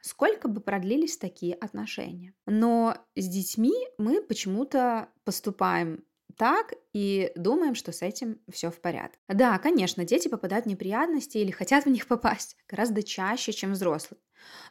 сколько 0.00 0.48
бы 0.48 0.60
продлились 0.60 1.18
такие 1.18 1.54
отношения. 1.54 2.34
Но 2.46 2.96
с 3.14 3.28
детьми 3.28 3.74
мы 3.98 4.22
почему-то 4.22 5.08
поступаем 5.24 6.04
так 6.38 6.72
и 6.92 7.32
думаем, 7.34 7.74
что 7.74 7.90
с 7.90 8.00
этим 8.00 8.40
все 8.48 8.70
в 8.70 8.80
порядке. 8.80 9.18
Да, 9.28 9.58
конечно, 9.58 10.04
дети 10.04 10.28
попадают 10.28 10.66
в 10.66 10.68
неприятности 10.68 11.36
или 11.38 11.50
хотят 11.50 11.84
в 11.84 11.90
них 11.90 12.06
попасть 12.06 12.56
гораздо 12.68 13.02
чаще, 13.02 13.52
чем 13.52 13.72
взрослые. 13.72 14.20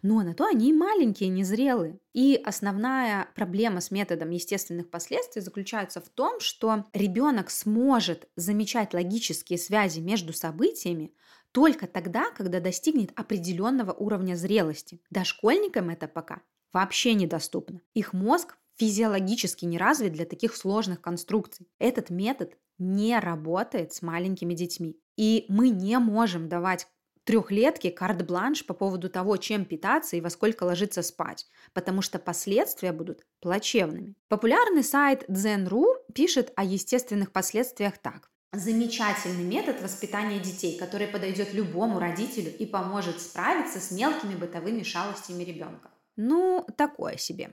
Но 0.02 0.24
на 0.24 0.34
то 0.34 0.46
они 0.46 0.70
и 0.70 0.74
маленькие, 0.74 1.30
незрелые. 1.30 2.00
И 2.14 2.42
основная 2.44 3.28
проблема 3.36 3.82
с 3.82 3.92
методом 3.92 4.30
естественных 4.30 4.90
последствий 4.90 5.42
заключается 5.42 6.00
в 6.00 6.08
том, 6.08 6.40
что 6.40 6.86
ребенок 6.94 7.50
сможет 7.50 8.30
замечать 8.38 8.94
логические 8.94 9.60
связи 9.60 10.00
между 10.00 10.32
событиями 10.32 11.14
только 11.52 11.86
тогда, 11.86 12.32
когда 12.32 12.62
достигнет 12.62 13.12
определенного 13.16 13.92
уровня 13.92 14.36
зрелости. 14.36 15.02
Дошкольникам 15.10 15.90
это 15.90 16.08
пока 16.08 16.42
вообще 16.72 17.14
недоступно. 17.14 17.82
Их 17.94 18.14
мозг 18.14 18.58
физиологически 18.78 19.66
не 19.66 19.78
развит 19.78 20.14
для 20.14 20.26
таких 20.26 20.56
сложных 20.56 21.02
конструкций. 21.02 21.68
Этот 21.80 22.10
метод 22.10 22.58
не 22.78 23.20
работает 23.20 23.94
с 23.94 24.02
маленькими 24.02 24.54
детьми. 24.54 25.00
И 25.16 25.46
мы 25.50 25.70
не 25.70 25.98
можем 25.98 26.48
давать 26.48 26.88
трехлетке 27.28 27.92
карт-бланш 27.92 28.66
по 28.66 28.74
поводу 28.74 29.10
того, 29.10 29.36
чем 29.38 29.66
питаться 29.66 30.16
и 30.16 30.22
во 30.22 30.30
сколько 30.30 30.64
ложиться 30.64 31.02
спать, 31.02 31.46
потому 31.74 32.02
что 32.02 32.20
последствия 32.20 32.94
будут 32.94 33.26
плачевными. 33.42 34.16
Популярный 34.30 34.84
сайт 34.84 35.26
Zen.ru 35.28 35.86
пишет 36.14 36.54
о 36.56 36.64
естественных 36.64 37.34
последствиях 37.34 37.98
так. 37.98 38.32
Замечательный 38.54 39.44
метод 39.44 39.82
воспитания 39.82 40.40
детей, 40.40 40.78
который 40.78 41.08
подойдет 41.08 41.54
любому 41.54 42.00
родителю 42.00 42.56
и 42.58 42.66
поможет 42.66 43.20
справиться 43.20 43.82
с 43.82 43.92
мелкими 43.92 44.36
бытовыми 44.36 44.84
шалостями 44.84 45.44
ребенка. 45.44 45.92
Ну, 46.16 46.66
такое 46.78 47.18
себе. 47.18 47.52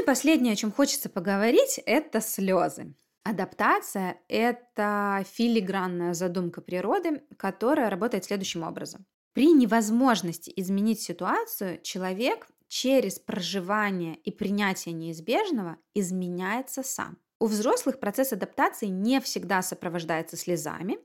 И 0.00 0.02
последнее, 0.02 0.54
о 0.54 0.56
чем 0.56 0.72
хочется 0.72 1.10
поговорить, 1.10 1.78
это 1.84 2.22
слезы. 2.22 2.94
Адаптация– 3.22 4.18
это 4.28 5.26
филигранная 5.30 6.14
задумка 6.14 6.62
природы, 6.62 7.22
которая 7.36 7.90
работает 7.90 8.24
следующим 8.24 8.62
образом. 8.62 9.04
При 9.34 9.52
невозможности 9.52 10.50
изменить 10.56 11.02
ситуацию 11.02 11.82
человек 11.82 12.46
через 12.66 13.18
проживание 13.18 14.14
и 14.14 14.30
принятие 14.30 14.94
неизбежного 14.94 15.76
изменяется 15.92 16.82
сам. 16.82 17.18
У 17.38 17.46
взрослых 17.46 18.00
процесс 18.00 18.32
адаптации 18.32 18.86
не 18.86 19.20
всегда 19.20 19.60
сопровождается 19.60 20.38
слезами, 20.38 20.98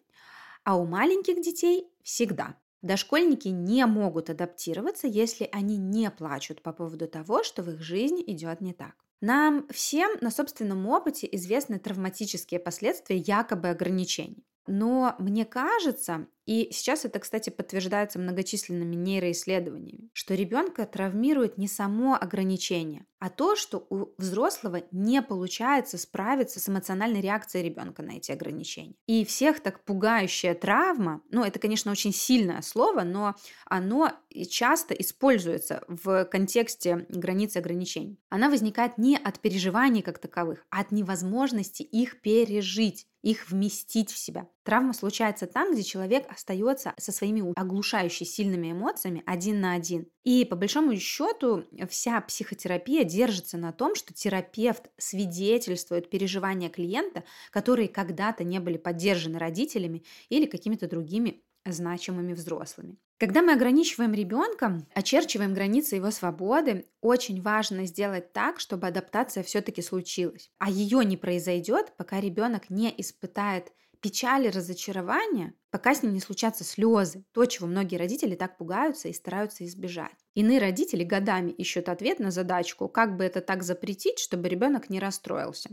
а 0.64 0.78
у 0.78 0.86
маленьких 0.86 1.42
детей 1.42 1.90
всегда. 2.02 2.56
Дошкольники 2.86 3.48
не 3.48 3.84
могут 3.88 4.30
адаптироваться, 4.30 5.08
если 5.08 5.50
они 5.52 5.76
не 5.76 6.12
плачут 6.12 6.62
по 6.62 6.72
поводу 6.72 7.08
того, 7.08 7.44
что 7.44 7.64
в 7.64 7.72
их 7.72 7.82
жизни 7.82 8.24
идет 8.28 8.62
не 8.62 8.74
так. 8.74 8.94
Нам 9.22 9.68
всем 9.70 10.12
на 10.22 10.30
собственном 10.30 10.86
опыте 10.86 11.28
известны 11.32 11.80
травматические 11.80 12.60
последствия 12.60 13.18
якобы 13.18 13.70
ограничений. 13.70 14.46
Но 14.68 15.16
мне 15.18 15.46
кажется, 15.46 16.28
и 16.46 16.70
сейчас 16.72 17.06
это, 17.06 17.20
кстати, 17.20 17.50
подтверждается 17.50 18.20
многочисленными 18.20 18.96
нейроисследованиями, 18.96 20.10
что 20.14 20.36
ребенка 20.36 20.86
травмирует 20.86 21.58
не 21.58 21.68
само 21.68 22.16
ограничение, 22.16 23.06
а 23.20 23.30
то, 23.30 23.56
что 23.56 23.86
у 23.90 24.14
взрослого 24.18 24.84
не 24.92 25.22
получается 25.24 25.98
справиться 25.98 26.60
с 26.60 26.70
эмоциональной 26.70 27.22
реакцией 27.22 27.64
ребенка 27.64 28.04
на 28.04 28.12
эти 28.12 28.32
ограничения. 28.32 28.96
И 29.08 29.26
всех 29.26 29.60
так 29.62 29.84
пугающая 29.84 30.54
травма, 30.54 31.22
ну 31.32 31.44
это, 31.44 31.58
конечно, 31.58 31.92
очень 31.92 32.14
сильное 32.14 32.62
слово, 32.62 33.02
но 33.02 33.36
оно 33.66 34.12
часто 34.50 34.94
используется 34.94 35.84
в 35.88 36.26
контексте 36.26 37.08
границы 37.10 37.58
ограничений. 37.58 38.20
Она 38.30 38.50
возникает 38.50 38.98
не 38.98 39.18
от 39.18 39.40
переживаний 39.40 40.04
как 40.04 40.20
таковых, 40.20 40.66
а 40.70 40.82
от 40.82 40.92
невозможности 40.92 41.82
их 41.82 42.22
пережить 42.22 43.08
их 43.26 43.50
вместить 43.50 44.12
в 44.12 44.18
себя. 44.18 44.48
Травма 44.66 44.94
случается 44.94 45.46
там, 45.46 45.74
где 45.74 45.84
человек 45.84 46.26
остается 46.28 46.96
со 46.98 47.12
своими 47.12 47.54
оглушающе 47.56 48.26
сильными 48.26 48.72
эмоциями 48.72 49.22
один 49.28 49.62
на 49.62 49.74
один. 49.74 50.08
И 50.24 50.44
по 50.44 50.56
большому 50.56 50.96
счету 50.98 51.66
вся 51.88 52.20
психотерапия 52.22 53.04
держится 53.04 53.60
на 53.60 53.72
том, 53.72 53.94
что 53.94 54.12
терапевт 54.12 54.90
свидетельствует 54.98 56.10
переживания 56.10 56.70
клиента, 56.70 57.24
которые 57.52 57.88
когда-то 57.88 58.44
не 58.44 58.60
были 58.60 58.78
поддержаны 58.78 59.38
родителями 59.38 60.04
или 60.30 60.48
какими-то 60.48 60.90
другими 60.90 61.44
значимыми 61.64 62.34
взрослыми. 62.34 62.98
Когда 63.18 63.42
мы 63.42 63.54
ограничиваем 63.54 64.14
ребенка, 64.14 64.82
очерчиваем 64.94 65.54
границы 65.54 65.96
его 65.96 66.12
свободы, 66.12 66.86
очень 67.02 67.42
важно 67.42 67.86
сделать 67.86 68.34
так, 68.34 68.60
чтобы 68.60 68.88
адаптация 68.88 69.44
все-таки 69.44 69.82
случилась. 69.82 70.50
А 70.58 70.70
ее 70.70 71.06
не 71.06 71.18
произойдет, 71.18 71.94
пока 71.98 72.20
ребенок 72.20 72.70
не 72.70 72.94
испытает 72.98 73.72
печали, 74.06 74.50
разочарования, 74.50 75.56
пока 75.72 75.96
с 75.96 76.04
ним 76.04 76.14
не 76.14 76.20
случатся 76.20 76.64
слезы, 76.64 77.26
то, 77.32 77.44
чего 77.46 77.66
многие 77.66 77.96
родители 77.96 78.36
так 78.36 78.56
пугаются 78.56 79.08
и 79.08 79.14
стараются 79.14 79.66
избежать. 79.66 80.14
Иные 80.36 80.60
родители 80.60 81.04
годами 81.04 81.50
ищут 81.50 81.90
ответ 81.90 82.20
на 82.20 82.30
задачку, 82.30 82.88
как 82.88 83.18
бы 83.18 83.24
это 83.24 83.42
так 83.42 83.64
запретить, 83.64 84.20
чтобы 84.20 84.48
ребенок 84.48 84.92
не 84.92 85.00
расстроился. 85.00 85.72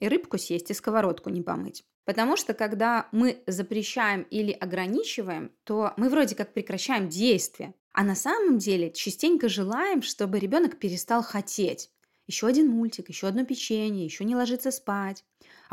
и 0.00 0.08
рыбку 0.08 0.38
съесть, 0.38 0.70
и 0.70 0.74
сковородку 0.74 1.28
не 1.28 1.42
помыть. 1.42 1.84
Потому 2.06 2.36
что 2.38 2.54
когда 2.54 3.08
мы 3.12 3.42
запрещаем 3.46 4.22
или 4.22 4.52
ограничиваем, 4.52 5.52
то 5.64 5.92
мы 5.98 6.08
вроде 6.08 6.34
как 6.34 6.54
прекращаем 6.54 7.08
действие, 7.10 7.74
а 7.92 8.02
на 8.02 8.14
самом 8.14 8.56
деле 8.58 8.92
частенько 8.92 9.48
желаем, 9.50 10.00
чтобы 10.02 10.38
ребенок 10.38 10.78
перестал 10.78 11.22
хотеть. 11.22 11.90
Еще 12.26 12.46
один 12.46 12.68
мультик, 12.70 13.10
еще 13.10 13.26
одно 13.28 13.44
печенье, 13.44 14.04
еще 14.04 14.24
не 14.24 14.34
ложится 14.36 14.70
спать. 14.70 15.22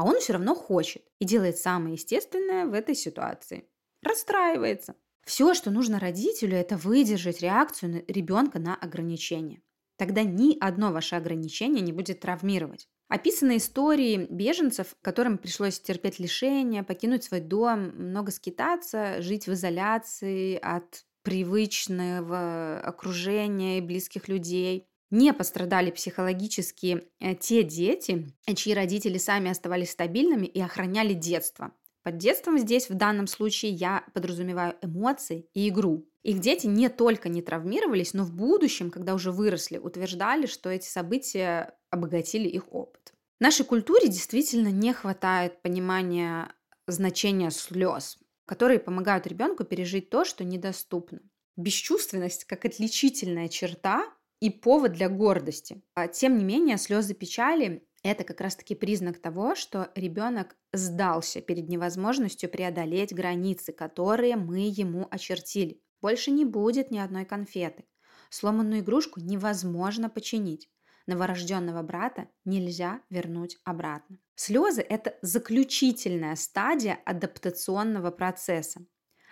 А 0.01 0.03
он 0.03 0.19
все 0.19 0.33
равно 0.33 0.55
хочет 0.55 1.03
и 1.19 1.25
делает 1.25 1.59
самое 1.59 1.93
естественное 1.93 2.65
в 2.65 2.73
этой 2.73 2.95
ситуации. 2.95 3.69
Расстраивается. 4.01 4.95
Все, 5.27 5.53
что 5.53 5.69
нужно 5.69 5.99
родителю, 5.99 6.57
это 6.57 6.75
выдержать 6.75 7.41
реакцию 7.41 8.03
ребенка 8.07 8.57
на 8.57 8.73
ограничение. 8.73 9.61
Тогда 9.97 10.23
ни 10.23 10.57
одно 10.59 10.91
ваше 10.91 11.17
ограничение 11.17 11.83
не 11.83 11.91
будет 11.91 12.21
травмировать. 12.21 12.87
Описаны 13.09 13.57
истории 13.57 14.25
беженцев, 14.27 14.95
которым 15.03 15.37
пришлось 15.37 15.79
терпеть 15.79 16.17
лишения, 16.17 16.81
покинуть 16.81 17.23
свой 17.23 17.41
дом, 17.41 17.89
много 17.89 18.31
скитаться, 18.31 19.21
жить 19.21 19.45
в 19.45 19.53
изоляции 19.53 20.55
от 20.55 21.05
привычного 21.21 22.79
окружения 22.79 23.77
и 23.77 23.81
близких 23.81 24.27
людей. 24.27 24.87
Не 25.11 25.33
пострадали 25.33 25.91
психологически 25.91 27.03
э, 27.19 27.35
те 27.35 27.63
дети, 27.63 28.33
чьи 28.55 28.73
родители 28.73 29.17
сами 29.17 29.51
оставались 29.51 29.91
стабильными 29.91 30.45
и 30.45 30.61
охраняли 30.61 31.13
детство. 31.13 31.73
Под 32.03 32.17
детством 32.17 32.57
здесь 32.57 32.89
в 32.89 32.95
данном 32.95 33.27
случае 33.27 33.73
я 33.73 34.05
подразумеваю 34.13 34.75
эмоции 34.81 35.47
и 35.53 35.69
игру. 35.69 36.07
Их 36.23 36.39
дети 36.39 36.65
не 36.65 36.87
только 36.89 37.29
не 37.29 37.41
травмировались, 37.41 38.13
но 38.13 38.23
в 38.23 38.33
будущем, 38.33 38.89
когда 38.89 39.13
уже 39.13 39.31
выросли, 39.31 39.77
утверждали, 39.77 40.45
что 40.45 40.69
эти 40.69 40.87
события 40.87 41.77
обогатили 41.89 42.47
их 42.47 42.73
опыт. 42.73 43.13
В 43.39 43.43
нашей 43.43 43.65
культуре 43.65 44.07
действительно 44.07 44.69
не 44.69 44.93
хватает 44.93 45.61
понимания 45.61 46.53
значения 46.87 47.51
слез, 47.51 48.17
которые 48.45 48.79
помогают 48.79 49.27
ребенку 49.27 49.63
пережить 49.65 50.09
то, 50.09 50.23
что 50.23 50.43
недоступно. 50.43 51.19
Бесчувственность 51.57 52.45
как 52.45 52.65
отличительная 52.65 53.49
черта 53.49 54.05
и 54.41 54.49
повод 54.49 54.91
для 54.91 55.07
гордости. 55.07 55.81
А 55.93 56.09
тем 56.09 56.37
не 56.37 56.43
менее, 56.43 56.77
слезы 56.77 57.13
печали 57.13 57.87
это 58.03 58.23
как 58.23 58.41
раз-таки 58.41 58.73
признак 58.73 59.19
того, 59.19 59.53
что 59.53 59.91
ребенок 59.95 60.57
сдался 60.73 61.39
перед 61.39 61.69
невозможностью 61.69 62.49
преодолеть 62.49 63.13
границы, 63.13 63.71
которые 63.71 64.35
мы 64.35 64.71
ему 64.73 65.07
очертили. 65.11 65.79
Больше 66.01 66.31
не 66.31 66.43
будет 66.43 66.89
ни 66.89 66.97
одной 66.97 67.25
конфеты. 67.25 67.85
Сломанную 68.31 68.81
игрушку 68.81 69.19
невозможно 69.19 70.09
починить. 70.09 70.67
Новорожденного 71.05 71.83
брата 71.83 72.27
нельзя 72.43 73.01
вернуть 73.09 73.57
обратно. 73.63 74.17
Слезы– 74.35 74.81
это 74.89 75.17
заключительная 75.21 76.35
стадия 76.35 76.99
адаптационного 77.05 78.09
процесса. 78.09 78.81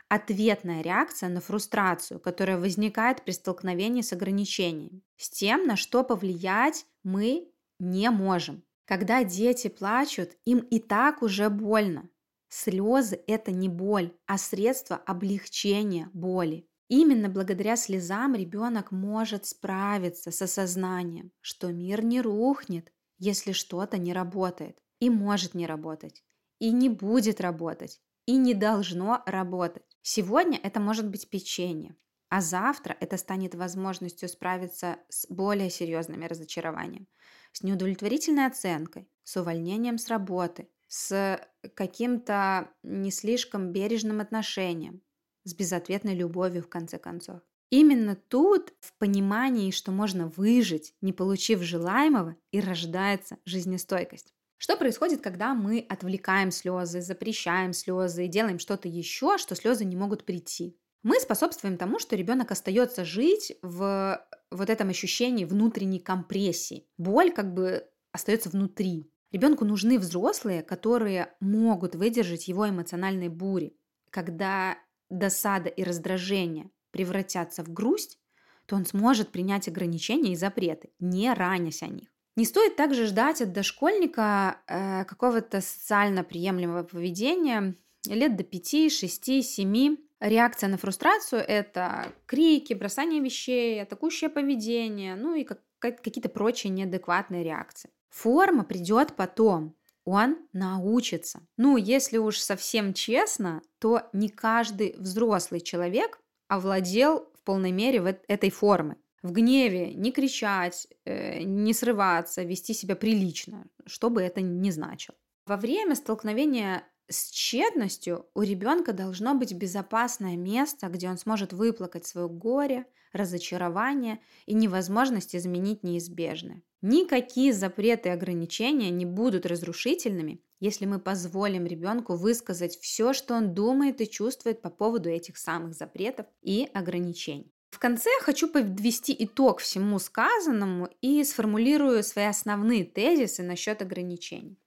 Ответная 0.09 0.81
реакция 0.81 1.29
на 1.29 1.39
фрустрацию, 1.39 2.19
которая 2.19 2.57
возникает 2.57 3.23
при 3.23 3.31
столкновении 3.31 4.01
с 4.01 4.11
ограничениями. 4.11 5.03
С 5.17 5.29
тем, 5.29 5.67
на 5.67 5.75
что 5.75 6.03
повлиять 6.03 6.87
мы 7.03 7.47
не 7.79 8.09
можем. 8.09 8.63
Когда 8.85 9.23
дети 9.23 9.67
плачут, 9.67 10.31
им 10.45 10.59
и 10.59 10.79
так 10.79 11.21
уже 11.21 11.51
больно. 11.51 12.09
Слезы– 12.47 13.21
это 13.27 13.51
не 13.51 13.69
боль, 13.69 14.11
а 14.25 14.39
средство 14.39 14.97
облегчения 14.97 16.09
боли. 16.13 16.67
Именно 16.87 17.29
благодаря 17.29 17.75
слезам 17.75 18.33
ребенок 18.33 18.91
может 18.91 19.45
справиться 19.45 20.31
с 20.31 20.41
осознанием, 20.41 21.31
что 21.39 21.71
мир 21.71 22.03
не 22.03 22.19
рухнет, 22.19 22.91
если 23.19 23.51
что-то 23.51 23.99
не 23.99 24.11
работает. 24.11 24.79
И 24.99 25.11
может 25.11 25.53
не 25.53 25.67
работать, 25.67 26.23
и 26.57 26.71
не 26.71 26.89
будет 26.89 27.39
работать, 27.39 28.01
и 28.25 28.35
не 28.37 28.55
должно 28.55 29.21
работать. 29.27 29.88
Сегодня 30.01 30.59
это 30.61 30.79
может 30.79 31.07
быть 31.07 31.29
печенье, 31.29 31.95
а 32.29 32.41
завтра 32.41 32.95
это 32.99 33.17
станет 33.17 33.55
возможностью 33.55 34.29
справиться 34.29 34.97
с 35.09 35.27
более 35.29 35.69
серьезными 35.69 36.25
разочарованиями 36.25 37.07
с 37.51 37.63
неудовлетворительной 37.63 38.45
оценкой, 38.45 39.09
с 39.23 39.35
увольнением 39.37 39.97
с 39.97 40.07
работы, 40.07 40.69
с 40.87 41.39
каким-то 41.75 42.71
не 42.83 43.11
слишком 43.11 43.71
бережным 43.71 44.21
отношением, 44.21 45.01
с 45.43 45.53
безответной 45.53 46.15
любовью 46.15 46.63
в 46.63 46.69
конце 46.69 46.97
концов. 46.97 47.41
Именно 47.71 48.15
тут, 48.15 48.73
в 48.79 48.97
понимании, 48.97 49.69
что 49.71 49.91
можно 49.91 50.27
выжить, 50.27 50.95
не 51.01 51.13
получив 51.13 51.61
желаемого, 51.61 52.35
и 52.51 52.59
рождается 52.59 53.37
жизнестойкость. 53.45 54.33
Что 54.61 54.75
происходит, 54.75 55.21
когда 55.21 55.53
мы 55.53 55.85
отвлекаем 55.87 56.51
слезы, 56.51 56.99
запрещаем 56.99 57.71
слезы 57.71 58.25
и 58.25 58.27
делаем 58.27 58.59
что-то 58.59 58.89
еще, 58.89 59.37
что 59.37 59.55
слезы 59.55 59.85
не 59.85 59.95
могут 59.95 60.25
прийти? 60.25 60.77
Мы 61.01 61.17
способствуем 61.21 61.77
тому, 61.77 61.97
что 61.97 62.17
ребенок 62.17 62.51
остается 62.51 63.05
жить 63.05 63.57
в 63.61 64.21
вот 64.51 64.69
этом 64.69 64.89
ощущении 64.89 65.45
внутренней 65.45 65.99
компрессии. 65.99 66.85
Боль 66.97 67.31
как 67.31 67.53
бы 67.53 67.85
остается 68.11 68.49
внутри. 68.49 69.09
Ребенку 69.31 69.63
нужны 69.63 69.97
взрослые, 69.97 70.61
которые 70.61 71.33
могут 71.39 71.95
выдержать 71.95 72.49
его 72.49 72.67
эмоциональные 72.67 73.29
бури. 73.29 73.77
Когда 74.09 74.77
досада 75.09 75.69
и 75.69 75.83
раздражение 75.83 76.69
превратятся 76.91 77.63
в 77.63 77.71
грусть, 77.71 78.19
то 78.65 78.75
он 78.75 78.85
сможет 78.85 79.31
принять 79.31 79.69
ограничения 79.69 80.33
и 80.33 80.35
запреты, 80.35 80.89
не 80.99 81.33
ранясь 81.33 81.81
о 81.81 81.87
них. 81.87 82.09
Не 82.39 82.45
стоит 82.45 82.77
также 82.77 83.05
ждать 83.05 83.41
от 83.41 83.51
дошкольника 83.51 84.61
э, 84.65 85.03
какого-то 85.03 85.59
социально 85.59 86.23
приемлемого 86.23 86.83
поведения 86.83 87.75
лет 88.07 88.37
до 88.37 88.45
5, 88.45 88.93
6, 88.93 89.43
7, 89.43 89.97
Реакция 90.21 90.69
на 90.69 90.77
фрустрацию– 90.77 91.41
это 91.47 92.13
крики, 92.25 92.73
бросание 92.73 93.19
вещей, 93.19 93.81
атакующее 93.81 94.29
поведение, 94.29 95.15
ну 95.15 95.35
и 95.35 95.43
как, 95.43 95.59
какие-то 96.01 96.29
прочие 96.29 96.71
неадекватные 96.71 97.43
реакции. 97.43 97.89
Форма 98.07 98.63
придет 98.63 99.17
потом, 99.17 99.75
он 100.05 100.37
научится. 100.53 101.41
Ну, 101.57 101.75
если 101.75 102.17
уж 102.19 102.37
совсем 102.37 102.93
честно, 102.93 103.61
то 103.79 104.03
не 104.13 104.29
каждый 104.29 104.95
взрослый 104.97 105.59
человек 105.59 106.21
овладел 106.47 107.29
в 107.35 107.43
полной 107.43 107.73
мере 107.73 107.99
этой 108.29 108.49
формы. 108.49 108.95
В 109.21 109.31
гневе 109.31 109.93
не 109.93 110.11
кричать, 110.11 110.87
э, 111.05 111.43
не 111.43 111.73
срываться, 111.73 112.43
вести 112.43 112.73
себя 112.73 112.95
прилично, 112.95 113.67
что 113.85 114.09
бы 114.09 114.21
это 114.21 114.41
ни 114.41 114.69
значило. 114.69 115.17
Во 115.45 115.57
время 115.57 115.95
столкновения 115.95 116.83
с 117.09 117.31
тщетностью 117.31 118.27
у 118.33 118.43
ребенка 118.43 118.93
должно 118.93 119.33
быть 119.33 119.53
безопасное 119.53 120.37
место, 120.37 120.87
где 120.87 121.09
он 121.09 121.17
сможет 121.17 121.53
выплакать 121.53 122.05
свое 122.05 122.29
горе, 122.29 122.85
разочарование 123.11 124.19
и 124.45 124.53
невозможность 124.53 125.35
изменить 125.35 125.83
неизбежное. 125.83 126.61
Никакие 126.81 127.51
запреты 127.51 128.09
и 128.09 128.11
ограничения 128.11 128.91
не 128.91 129.05
будут 129.05 129.45
разрушительными, 129.45 130.41
если 130.59 130.85
мы 130.85 130.99
позволим 130.99 131.65
ребенку 131.65 132.15
высказать 132.15 132.77
все, 132.77 133.13
что 133.13 133.33
он 133.33 133.53
думает 133.53 133.99
и 134.01 134.09
чувствует 134.09 134.61
по 134.61 134.69
поводу 134.69 135.09
этих 135.09 135.37
самых 135.37 135.73
запретов 135.73 136.27
и 136.41 136.69
ограничений. 136.73 137.51
В 137.69 137.79
конце 137.79 138.09
хочу 138.21 138.47
подвести 138.47 139.15
итог 139.17 139.59
всему 139.59 139.99
сказанному 139.99 140.89
и 141.01 141.23
сформулирую 141.23 142.03
свои 142.03 142.25
основные 142.25 142.83
тезисы 142.83 143.43
насчет 143.43 143.81
ограничений. 143.81 144.57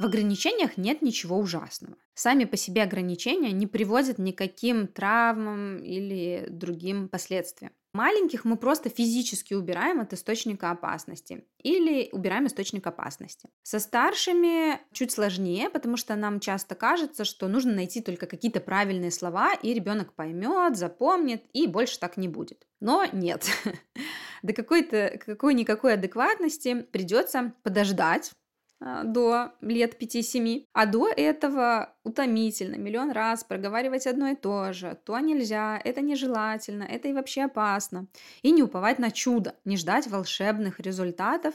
В 0.00 0.06
ограничениях 0.06 0.76
нет 0.76 1.02
ничего 1.02 1.38
ужасного. 1.38 1.96
Сами 2.14 2.44
по 2.44 2.56
себе 2.56 2.82
ограничения 2.82 3.52
не 3.52 3.66
приводят 3.66 4.18
ни 4.18 4.32
к 4.32 4.38
каким 4.38 4.86
травмам 4.88 5.78
или 5.78 6.46
другим 6.48 7.08
последствиям. 7.08 7.72
Маленьких 7.92 8.44
мы 8.44 8.56
просто 8.56 8.88
физически 8.88 9.54
убираем 9.54 10.00
от 10.00 10.12
источника 10.12 10.70
опасности 10.70 11.44
или 11.62 12.08
убираем 12.12 12.46
источник 12.46 12.86
опасности. 12.86 13.48
Со 13.62 13.80
старшими 13.80 14.78
чуть 14.92 15.10
сложнее, 15.10 15.70
потому 15.70 15.96
что 15.96 16.14
нам 16.14 16.38
часто 16.38 16.76
кажется, 16.76 17.24
что 17.24 17.48
нужно 17.48 17.74
найти 17.74 18.00
только 18.00 18.26
какие-то 18.26 18.60
правильные 18.60 19.10
слова, 19.10 19.54
и 19.54 19.74
ребенок 19.74 20.14
поймет, 20.14 20.76
запомнит, 20.76 21.44
и 21.52 21.66
больше 21.66 21.98
так 21.98 22.16
не 22.16 22.28
будет. 22.28 22.64
Но 22.78 23.04
нет. 23.12 23.46
До 24.42 24.52
какой-то 24.52 25.18
какой-никакой 25.26 25.94
адекватности 25.94 26.82
придется 26.82 27.54
подождать, 27.62 28.30
до 28.80 29.52
лет 29.60 30.00
5-7. 30.00 30.64
А 30.72 30.86
до 30.86 31.08
этого 31.08 31.94
утомительно 32.02 32.76
миллион 32.76 33.10
раз 33.10 33.44
проговаривать 33.44 34.06
одно 34.06 34.28
и 34.28 34.36
то 34.36 34.72
же. 34.72 34.98
То 35.04 35.18
нельзя, 35.18 35.80
это 35.84 36.00
нежелательно, 36.00 36.84
это 36.84 37.08
и 37.08 37.12
вообще 37.12 37.42
опасно. 37.42 38.06
И 38.42 38.50
не 38.50 38.62
уповать 38.62 38.98
на 38.98 39.10
чудо, 39.10 39.54
не 39.64 39.76
ждать 39.76 40.06
волшебных 40.06 40.80
результатов, 40.80 41.54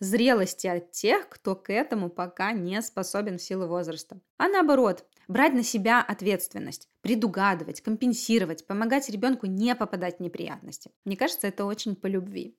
зрелости 0.00 0.66
от 0.66 0.92
тех, 0.92 1.28
кто 1.28 1.56
к 1.56 1.72
этому 1.72 2.10
пока 2.10 2.52
не 2.52 2.80
способен 2.82 3.38
в 3.38 3.42
силу 3.42 3.66
возраста. 3.66 4.20
А 4.36 4.48
наоборот, 4.48 5.04
брать 5.28 5.54
на 5.54 5.62
себя 5.62 6.02
ответственность, 6.02 6.88
предугадывать, 7.00 7.80
компенсировать, 7.80 8.66
помогать 8.66 9.08
ребенку 9.08 9.46
не 9.46 9.74
попадать 9.74 10.18
в 10.18 10.20
неприятности. 10.20 10.90
Мне 11.04 11.16
кажется, 11.16 11.46
это 11.46 11.64
очень 11.64 11.96
по 11.96 12.06
любви. 12.06 12.56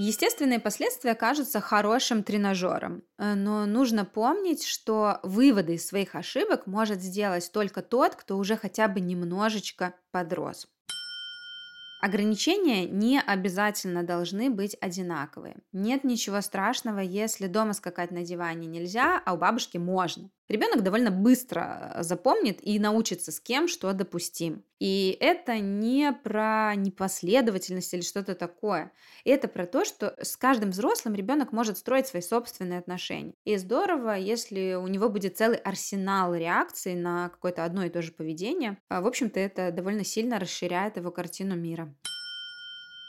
Естественные 0.00 0.60
последствия 0.60 1.16
кажутся 1.16 1.60
хорошим 1.60 2.22
тренажером, 2.22 3.02
э, 3.18 3.34
но 3.34 3.66
нужно 3.66 4.04
помнить, 4.04 4.64
что 4.64 5.18
выводы 5.24 5.74
из 5.74 5.88
своих 5.88 6.14
ошибок 6.14 6.68
может 6.68 7.02
сделать 7.02 7.50
только 7.52 7.82
тот, 7.82 8.14
кто 8.14 8.38
уже 8.38 8.56
хотя 8.56 8.86
бы 8.86 9.00
немножечко 9.00 9.94
подрос. 10.12 10.68
Ограничения 12.00 12.86
не 12.86 13.20
обязательно 13.20 14.04
должны 14.04 14.50
быть 14.50 14.76
одинаковые. 14.80 15.56
Нет 15.72 16.04
ничего 16.04 16.42
страшного, 16.42 17.00
если 17.00 17.48
дома 17.48 17.72
скакать 17.72 18.12
на 18.12 18.22
диване 18.22 18.68
нельзя, 18.68 19.20
а 19.26 19.34
у 19.34 19.36
бабушки 19.36 19.78
можно. 19.78 20.30
Ребенок 20.48 20.82
довольно 20.82 21.10
быстро 21.10 21.92
э, 21.94 22.02
запомнит 22.02 22.58
и 22.66 22.78
научится 22.78 23.32
с 23.32 23.40
кем 23.40 23.68
что 23.68 23.92
допустим. 23.92 24.64
И 24.78 25.16
это 25.20 25.58
не 25.58 26.12
про 26.12 26.74
непоследовательность 26.74 27.92
или 27.92 28.00
что-то 28.00 28.34
такое. 28.34 28.92
Это 29.24 29.46
про 29.48 29.66
то, 29.66 29.84
что 29.84 30.14
с 30.22 30.36
каждым 30.36 30.70
взрослым 30.70 31.14
ребенок 31.14 31.52
может 31.52 31.76
строить 31.76 32.06
свои 32.06 32.22
собственные 32.22 32.78
отношения. 32.78 33.34
И 33.44 33.56
здорово, 33.56 34.16
если 34.16 34.74
у 34.74 34.86
него 34.86 35.08
будет 35.10 35.36
целый 35.36 35.58
арсенал 35.58 36.34
реакций 36.34 36.94
на 36.94 37.28
какое-то 37.28 37.64
одно 37.64 37.84
и 37.84 37.90
то 37.90 38.00
же 38.00 38.12
поведение. 38.12 38.78
А, 38.88 39.02
в 39.02 39.06
общем-то, 39.06 39.38
это 39.38 39.70
довольно 39.70 40.04
сильно 40.04 40.38
расширяет 40.38 40.96
его 40.96 41.10
картину 41.10 41.56
мира. 41.56 41.94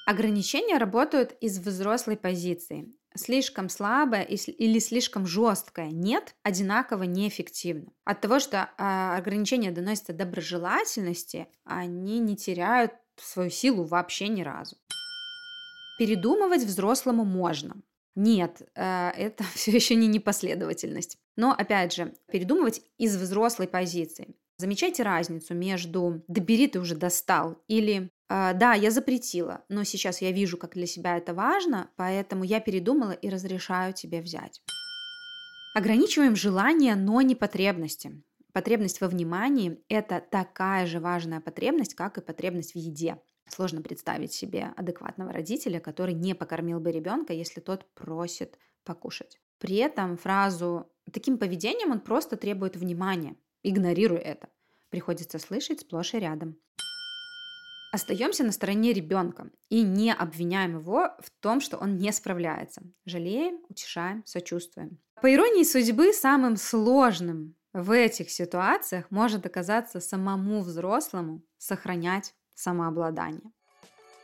Ограничения 0.06 0.78
работают 0.78 1.38
из 1.39 1.60
взрослой 1.60 2.17
позиции. 2.17 2.91
Слишком 3.15 3.69
слабое 3.69 4.24
или 4.24 4.80
слишком 4.80 5.26
жесткое 5.26 5.89
нет 5.91 6.36
одинаково 6.43 7.04
неэффективно. 7.04 7.91
От 8.06 8.22
того, 8.22 8.39
что 8.39 8.69
а, 8.78 9.17
ограничения 9.17 9.72
доносятся 9.72 10.13
доброжелательности, 10.13 11.48
они 11.63 12.19
не 12.19 12.38
теряют 12.38 12.93
свою 13.17 13.50
силу 13.50 13.84
вообще 13.84 14.28
ни 14.28 14.41
разу. 14.43 14.78
Передумывать 15.98 16.63
взрослому 16.63 17.26
можно. 17.26 17.82
Нет, 18.15 18.62
э, 18.76 19.10
это 19.10 19.43
все 19.56 19.72
еще 19.72 19.95
не 19.95 20.08
непоследовательность. 20.08 21.17
Но, 21.36 21.52
опять 21.52 21.93
же, 21.93 22.13
передумывать 22.32 22.82
из 22.98 23.15
взрослой 23.15 23.67
позиции. 23.67 24.36
Замечайте 24.58 25.04
разницу 25.04 25.54
между 25.54 26.22
«добери, 26.28 26.67
ты 26.67 26.80
уже 26.80 26.95
достал» 26.95 27.63
или 27.67 28.12
да, 28.30 28.74
я 28.74 28.92
запретила, 28.92 29.63
но 29.70 29.84
сейчас 29.84 30.22
я 30.22 30.32
вижу, 30.32 30.58
как 30.58 30.74
для 30.74 30.86
себя 30.86 31.18
это 31.18 31.34
важно, 31.34 31.89
поэтому 31.96 32.44
я 32.44 32.60
передумала 32.60 33.12
и 33.12 33.30
разрешаю 33.30 33.94
тебе 33.94 34.22
взять. 34.22 34.62
Ограничиваем 35.76 36.36
желания, 36.36 36.96
но 36.96 37.22
не 37.22 37.36
потребности. 37.36 38.24
Потребность 38.54 39.02
во 39.02 39.08
внимании– 39.08 39.80
это 39.89 40.24
такая 40.30 40.86
же 40.86 41.00
важная 41.00 41.42
потребность, 41.42 41.94
как 41.94 42.18
и 42.18 42.22
потребность 42.22 42.74
в 42.74 42.78
еде. 42.78 43.22
Сложно 43.48 43.82
представить 43.82 44.34
себе 44.34 44.74
адекватного 44.76 45.32
родителя, 45.32 45.80
который 45.80 46.13
не 46.13 46.36
покормил 46.36 46.80
бы 46.80 46.92
ребенка, 46.92 47.34
если 47.34 47.62
тот 47.62 47.86
просит 47.94 48.58
покушать. 48.84 49.39
При 49.60 49.76
этом 49.78 50.18
фразу 50.18 50.92
«таким 51.12 51.38
поведением 51.38 51.92
он 51.92 52.00
просто 52.00 52.38
требует 52.38 52.76
внимания», 52.76 53.36
игнорируй 53.63 54.20
это, 54.20 54.50
приходится 54.89 55.39
слышать 55.39 55.82
сплошь 55.82 56.13
и 56.13 56.20
рядом. 56.20 56.58
Остаемся 57.91 58.43
на 58.43 58.52
стороне 58.52 58.93
ребенка 58.93 59.49
и 59.69 59.82
не 59.82 60.13
обвиняем 60.13 60.78
его 60.78 61.10
в 61.19 61.32
том, 61.39 61.60
что 61.60 61.78
он 61.78 61.97
не 61.97 62.12
справляется. 62.12 62.84
Жалеем, 63.06 63.60
утешаем, 63.67 64.23
сочувствуем. 64.25 64.99
По 65.21 65.34
иронии 65.34 65.63
судьбы, 65.63 66.13
самым 66.13 66.56
сложным 66.56 67.56
в 67.73 67.91
этих 67.91 68.30
ситуациях 68.30 69.06
может 69.10 69.45
оказаться 69.45 69.99
самому 69.99 70.62
взрослому 70.62 71.41
сохранять 71.58 72.36
самообладание. 72.54 73.52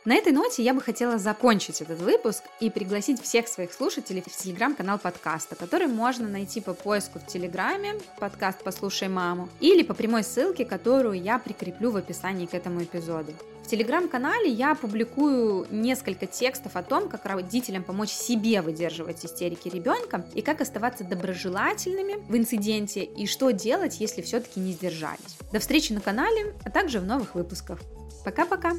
На 0.04 0.14
этой 0.14 0.32
ноте 0.32 0.62
я 0.62 0.72
бы 0.72 0.80
хотела 0.80 1.18
закончить 1.18 1.80
этот 1.80 2.00
выпуск 2.00 2.44
и 2.60 2.70
пригласить 2.70 3.20
всех 3.20 3.48
своих 3.48 3.72
слушателей 3.72 4.22
в 4.22 4.36
телеграм-канал 4.36 5.00
подкаста, 5.00 5.56
который 5.56 5.88
можно 5.88 6.28
найти 6.28 6.60
по 6.60 6.74
поиску 6.74 7.18
в 7.18 7.26
телеграме, 7.26 7.94
подкаст 8.20 8.62
«Послушай 8.62 9.08
маму», 9.08 9.48
или 9.58 9.82
по 9.82 9.94
прямой 9.94 10.22
ссылке, 10.22 10.64
которую 10.64 11.20
я 11.20 11.40
прикреплю 11.40 11.90
в 11.90 11.96
описании 11.96 12.46
к 12.46 12.54
этому 12.54 12.84
эпизоду. 12.84 13.32
В 13.66 13.68
телеграм-канале 13.68 14.48
я 14.48 14.76
публикую 14.76 15.66
несколько 15.72 16.26
текстов 16.26 16.76
о 16.76 16.84
том, 16.84 17.08
как 17.08 17.26
родителям 17.26 17.82
помочь 17.82 18.10
себе 18.10 18.62
выдерживать 18.62 19.24
истерики 19.24 19.66
ребенка 19.66 20.24
и 20.34 20.40
как 20.40 20.60
оставаться 20.60 21.02
доброжелательными 21.02 22.24
в 22.28 22.36
инциденте 22.36 23.02
и 23.02 23.26
что 23.26 23.50
делать, 23.50 23.98
если 23.98 24.22
все-таки 24.22 24.60
не 24.60 24.70
сдержались. 24.70 25.36
До 25.50 25.58
встречи 25.58 25.92
на 25.92 26.00
канале, 26.00 26.54
а 26.64 26.70
также 26.70 27.00
в 27.00 27.06
новых 27.06 27.34
выпусках. 27.34 27.80
Пока-пока! 28.24 28.74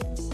Thank 0.00 0.20
you 0.20 0.31